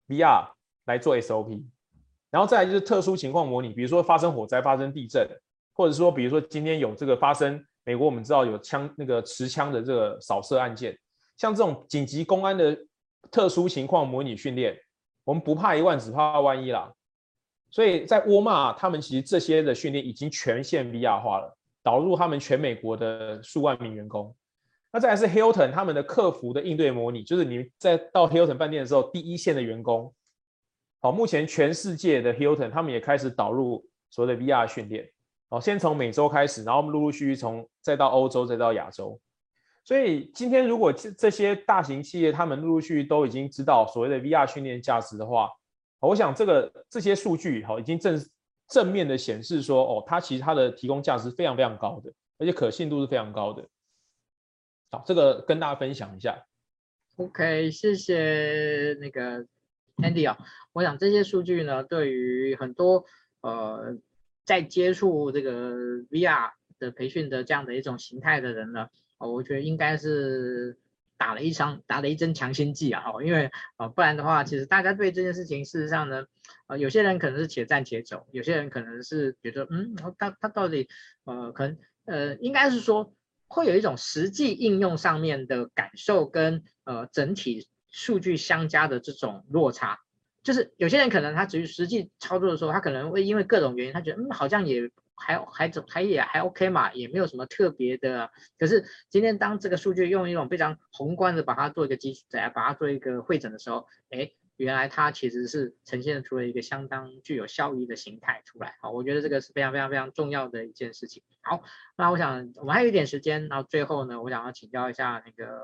[0.07, 0.47] VR
[0.85, 1.61] 来做 SOP。
[2.31, 5.27] 然后再来就是特殊情况模拟，比如说发生火灾、发生地震，
[5.73, 10.97] 或者说比如说今天有这个发生美国，我们知道有枪那个持枪的这个扫射案件，
[11.35, 12.77] 像这种紧急公安的
[13.29, 14.73] 特殊情况模拟训练，
[15.25, 16.89] 我们不怕一万，只怕万一啦。
[17.69, 24.35] 所以在沃尔玛，他们其实这些的训练已经全线 VR 化了，导入他们全美国的数万名员工。
[24.91, 30.11] 那再来是 Hilton 他们的客服的应对模拟，就是你在到 Hilton 饭店的时候，第一线的员工。
[30.99, 35.07] 好，目前全世界的 Hilton 他们也开始导入所谓的 VR 训练。
[35.47, 39.19] 好，先从美洲开始，然后陆陆续续从再到欧洲，再到亚洲。
[39.83, 45.51] 所以今天如果这这些大型企业他们陆陆续续都已经知道所谓的 VR 训练价值的话，
[45.99, 48.19] 我想这个这些数据好已经正
[48.67, 53.67] 正面的显示说，哦，它其实它的提供价值非常非常高的，而且可信度是非常高的。
[54.91, 56.45] 好，这个跟大家分享一下。
[57.17, 59.45] OK，谢谢那个
[59.97, 60.37] Andy 啊，
[60.73, 63.05] 我想这些数据呢，对于很多
[63.41, 63.97] 呃
[64.43, 65.73] 在接触这个
[66.09, 70.77] VR 的培训的这样的一种形态的人呢，我觉得应该是
[71.17, 76.25] 打了一枪，打了一针强心剂啊，哈，因为啊，不然的话，其实大家对这件事情，事实上呢，
[76.67, 80.87] 呃，有些人可能是且战且走，有些人可能是觉得，嗯，他他到底，
[81.23, 83.13] 呃，可能，呃，应该是说。
[83.47, 89.99] 会有一种实际应用上面的感受跟呃整体数据相加的这种落差，
[90.41, 98.31] 就是有些人可能他只是实际操作的时候，他可能会因为各种原因，他觉得嗯好像也还还还还也还 OK 嘛，也没有什么特别的。
[98.59, 104.31] 可是今天当这个数据用一种非常宏观的把它做一个基础，再把它做一个会诊的时候，哎。
[104.57, 111.23] 原来它其实是呈现出了一个相当具有效益的形态出来，好，我觉得这个是非常非常非常重要的一件事情。
[111.41, 111.61] 好，
[111.97, 115.59] 那我想我们还有一点时间，然后最后呢，我想要请教一下那个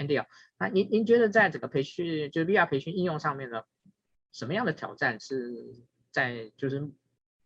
[0.00, 0.26] Andy 啊，
[0.58, 3.62] 那您您觉得在整个培训，就是 VR 培训应用上面呢，
[4.32, 5.54] 什么样的挑战是
[6.10, 6.90] 在就是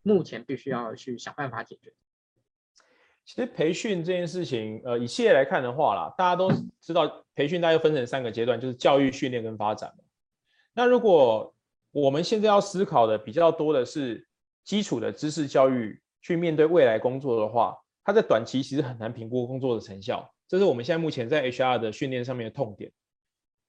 [0.02, 1.92] 目前必须要去想办法解决？
[3.24, 6.50] 其实培训这件事情，呃，以企业来看的话啦，大家都
[6.80, 9.92] 知道培训大概分成三个阶段，就是教育、训练跟发展。
[10.74, 11.54] 那如果
[11.92, 14.26] 我们现在要思考的比较多的是
[14.64, 22.90] 基础的知识教育，去面对未来工作的话，它在短期其实很难评估工作的成效，这是我们现在目前在 HR 的训练上面的痛点。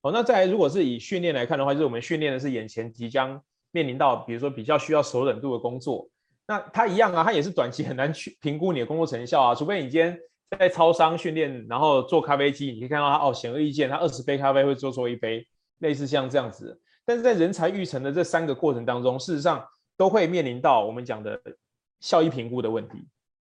[0.01, 6.09] 好，那再来，如果是以训练来看的话，就是我们训练的是眼前即将面临到，比如说比较需要熟稔度的工作，
[6.47, 10.17] 那它一样啊，它也是短期很难去评估你的工作成效啊，除非你今天
[10.59, 15.47] 在超商训练，然后做咖啡机，你可以看到它哦，显而易见，它二十杯咖啡会做错一杯，
[15.79, 16.79] 类似像这样子。
[17.05, 19.65] 但是在人才育成的这三个过程当中，事实上
[19.97, 21.39] 都会面临到我们讲的
[21.99, 22.97] 效益评估的问题。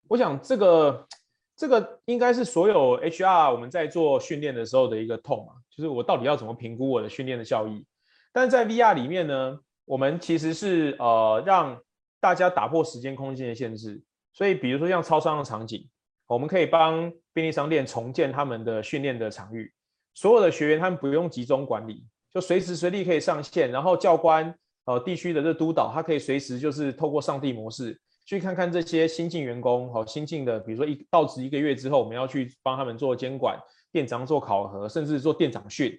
[0.08, 1.08] 我想这个
[1.56, 7.86] 这个应该是所有 HR 我们在做训练的时候的一个痛啊，就是我到底要怎么评估我的训练的效益？
[8.32, 11.80] 但是在 VR 里面呢，我们其实是呃让
[12.20, 14.02] 大家打破时间空间的限制，
[14.34, 15.88] 所以比如说像超商的场景，
[16.28, 19.72] 我们可以帮便利商店重建他们的训练的场域，
[20.14, 22.06] 所有的学员他们不用集中管理。
[22.30, 24.54] 就随时随地可以上线，然后教官
[24.86, 33.58] 呃地区的这督导，他可以随时就是透过上帝模式去看看这些新进员工，好新进的，比如说一到职一个月之后，我们要去帮他们做监管，
[33.92, 35.98] 店长做考核，甚至做店长训，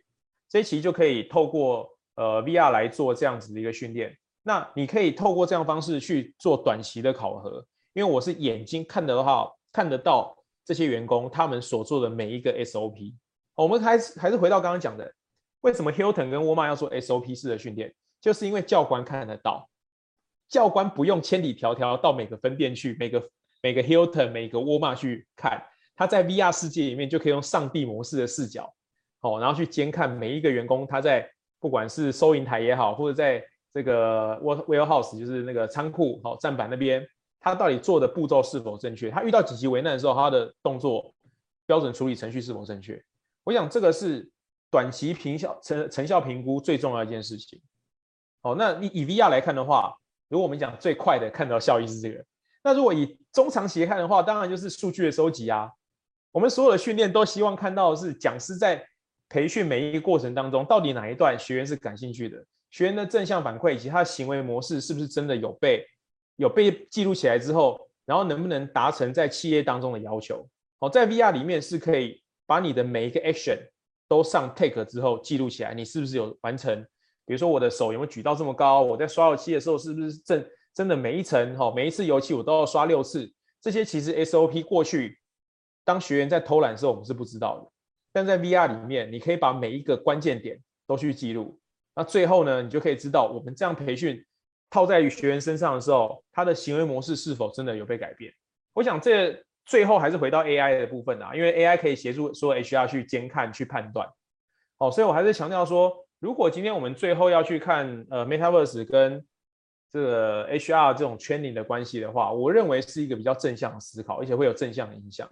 [0.48, 4.16] 这一期就可以透过呃 VR 来做这样子的一个训练。
[4.48, 10.34] 那你可以透过这样方式去做短期的考核，因为我是眼睛看得到看得到
[10.64, 13.12] 这些员工他们所做的每一个 SOP。
[13.54, 15.12] 我们还是还是回到刚刚讲的。
[15.60, 17.94] 为什么 Hilton 跟沃尔玛要做 SOP 式的训练？
[18.22, 19.68] 就是因为教官看得到，
[20.48, 23.22] 教官不用千里迢迢到每个分店去，每个
[23.60, 25.62] 每个 Hilton、每个沃尔玛去看，
[25.94, 28.72] 他在 VR 世界里面就可以用上帝模式的视角，
[29.20, 31.30] 哦，然后去监看每一个员工他在
[31.60, 37.06] 不管是收银台也好，或者在这个 warehouse 就是那个仓库好站板那边，
[37.40, 39.10] 他到底做的步骤是否正确？
[39.10, 41.14] 他遇到紧急危难的时候，他的动作
[41.66, 43.02] 标准处理程序是否正确？
[43.44, 44.30] 我想这个是。
[44.70, 47.58] 短期评效成成效评估最重要一件事情。
[48.42, 49.96] 好，那你以 VR 来看的话，
[50.28, 52.22] 如果我们讲最快的看到效益是这个，
[52.62, 55.70] 那如果以中长期看的话，当然就是数据的收集啊。
[56.32, 58.86] 我们所有的训练都希望看到是讲师在
[59.30, 65.86] 培训每一个过程当中，到底哪一段学员是感兴趣的，学员的正向反馈以及他的行为模式是不是真的有被
[66.36, 70.48] 有被记录起来之后，然后能不能达成在企业当中的要求。
[70.80, 73.58] 好，在 VR 里面是可以把你的每一个 action。
[74.10, 76.82] 都上 take 之后记录起来，你是不是有完成？
[77.26, 78.80] 比如说我的手有没有举到这么高？
[78.80, 83.30] 我在刷油漆的时候是不是真真的每一层哈每一次油漆我都要刷六次？
[83.60, 85.20] 这些其实 SOP 过去
[85.84, 87.70] 当学员在偷懒的时候我们是不知道的，
[88.10, 91.60] 但在 VR 里面你可以把每一个关键点都去记录。
[91.98, 94.24] 那最后呢，你就可以知道我们这样培训
[94.70, 98.32] 套在于学员身上的时候，他的行为模式是否真的有被改变？
[98.72, 99.44] 我想这。
[99.66, 104.08] 最后还是回到 AI 的部分啊，因为 AI 可以协助所有 HR 去监看、去判断。
[104.78, 109.22] 哦，所以我还是强调说，如果今天我们最后要去看呃 Metaverse 跟
[109.92, 115.30] 这个 HR 这种 training 的关系的话，我认为是一个比较正向的思考，而且会有正向的影响。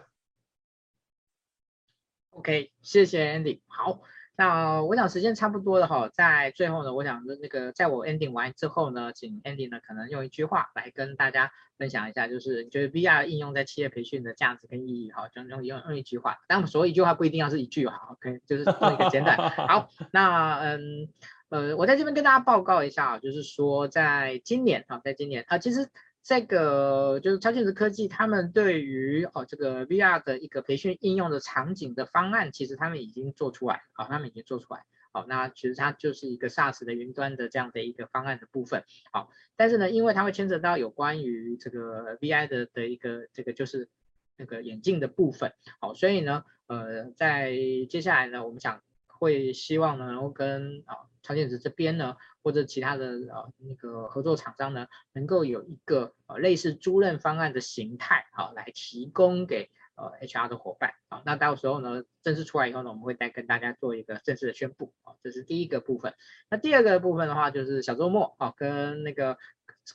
[2.32, 3.60] OK，谢谢 Andy。
[3.66, 4.02] 好。
[4.38, 19.50] 那我想时间差不多了哈，在最后呢，我想那个在我 ending 完之后呢，请 Andy 呢可能用一句话来跟大家分享一下，就是觉得 VR 应用在企业培训的价值跟意义哈，就用用用一句话，当然所有一句话不一定要是一句哈，OK，就是用一个简短。
[19.50, 21.08] 好，那嗯
[21.48, 25.88] 呃，我在这边跟大家报告一下啊，就是说在今年啊，在今年啊，其实。
[26.26, 43.88] 这个就是超现实科技，他们对于哦这个 VR 的一个培训应用的场景的方案，其实他们已经做出来，好，他们已经做出来，好，那其实它就是一个 SaaS 的云端的这样的一个方案的部分，好，但是呢，因为它会牵扯到有关于这个 VR 的的一个这个就是
[44.36, 47.52] 那个眼镜的部分，好，所以呢，呃，在
[47.88, 48.82] 接下来呢，我们想
[49.18, 50.96] 会希望呢，能够跟啊。
[51.22, 66.14] 超现实这边呢，或者其他的呃那个合作厂商呢，能够有一个呃类似租赁方案的形态，好，来提供给呃 HR 的伙伴，好，那到时候呢，正式出来以后呢，我们会再跟大家做一个正式的宣布，啊，这是第一个部分。
[66.48, 69.36] 那第二个部分的话，就是小周末，啊，跟那个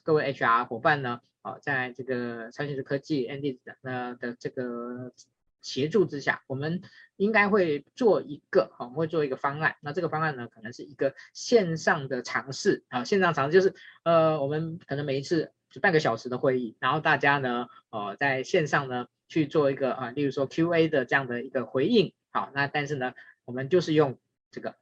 [0.04, 5.14] 各位 HR 伙伴呢，好，在这个超现实科技 Andy 的呃的这个。
[5.62, 6.82] 协助之下，我们
[7.18, 9.76] 应该会做一个，我们会做一个方案。
[9.82, 23.14] 那这个方案呢，可能是一个线上的尝试啊，线上尝试就是，呃，我们可能每一次就半个小时的会议，然后大家呢，呃，在线上呢去做一个啊，例如说 QA 的这样的一个回应，好，那但是呢，
[23.46, 24.18] 我们就是用
[24.52, 24.76] 这个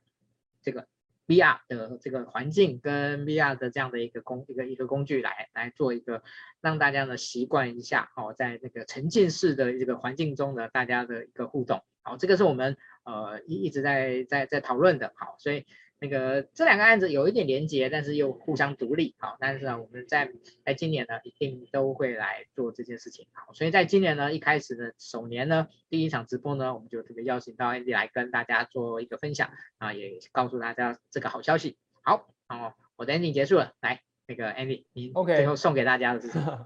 [0.62, 0.88] 这个。
[1.30, 6.24] VR 的这个环境跟 VR 的这样的一个工一个一个工具来来做一个
[6.60, 12.76] 让大家呢习惯一下哦，在这个沉浸式的这个环境中呢，大家的一个互动，好，这个是我们
[13.06, 15.66] 呃一一直在在在讨论的，好，所以。
[16.02, 20.32] 那个这两个案子有一点连结，但是又互相独立，好，但是呢，我们在
[20.64, 36.66] 在今年呢，一定都会来做这件事情，好，所以在今年呢，一开始呢，首年呢，第一场直播呢，我们就特别邀请到 Andy 来跟大家做一个分享，啊，也告诉大家这个好消息，好，哦，我的 ending 结束了，来，那个 Andy，你 OK，最后送给大家的是什么？Okay.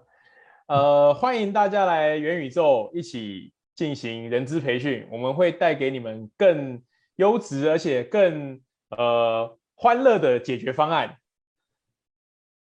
[0.76, 6.84] 呃，欢迎大家来元宇宙一起进行人资培训，我们会带给你们更
[7.16, 8.62] 优质而且更。
[8.96, 11.18] 呃，欢乐的解决方案。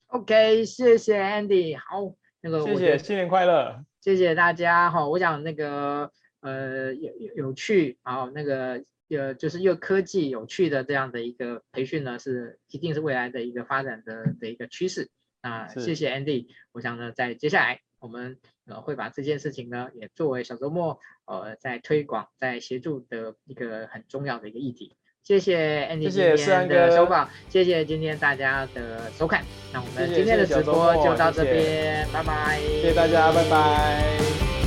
[0.09, 1.79] OK，谢谢 Andy。
[1.79, 3.85] 好，那个谢谢，新年快乐。
[4.01, 4.91] 谢谢大家。
[4.91, 6.11] 好，我想那个
[6.41, 15.09] 呃有有趣，然后，那个呃就是又科技有趣的这样的一个培训呢，是一定是未来的一个发展的的一个趋势。
[15.41, 16.49] 啊、呃，谢谢 Andy。
[16.73, 24.95] 我想呢，在接下来我们呃会把这件事情呢也作为小周末呃在推广、在协助的一个很重要的一个议题。
[25.25, 29.41] 谢谢 Andy 今天的收访，谢谢今天大家的收看，
[29.73, 34.62] 那我们今天的直播就到这边，拜拜，谢谢大家，拜拜。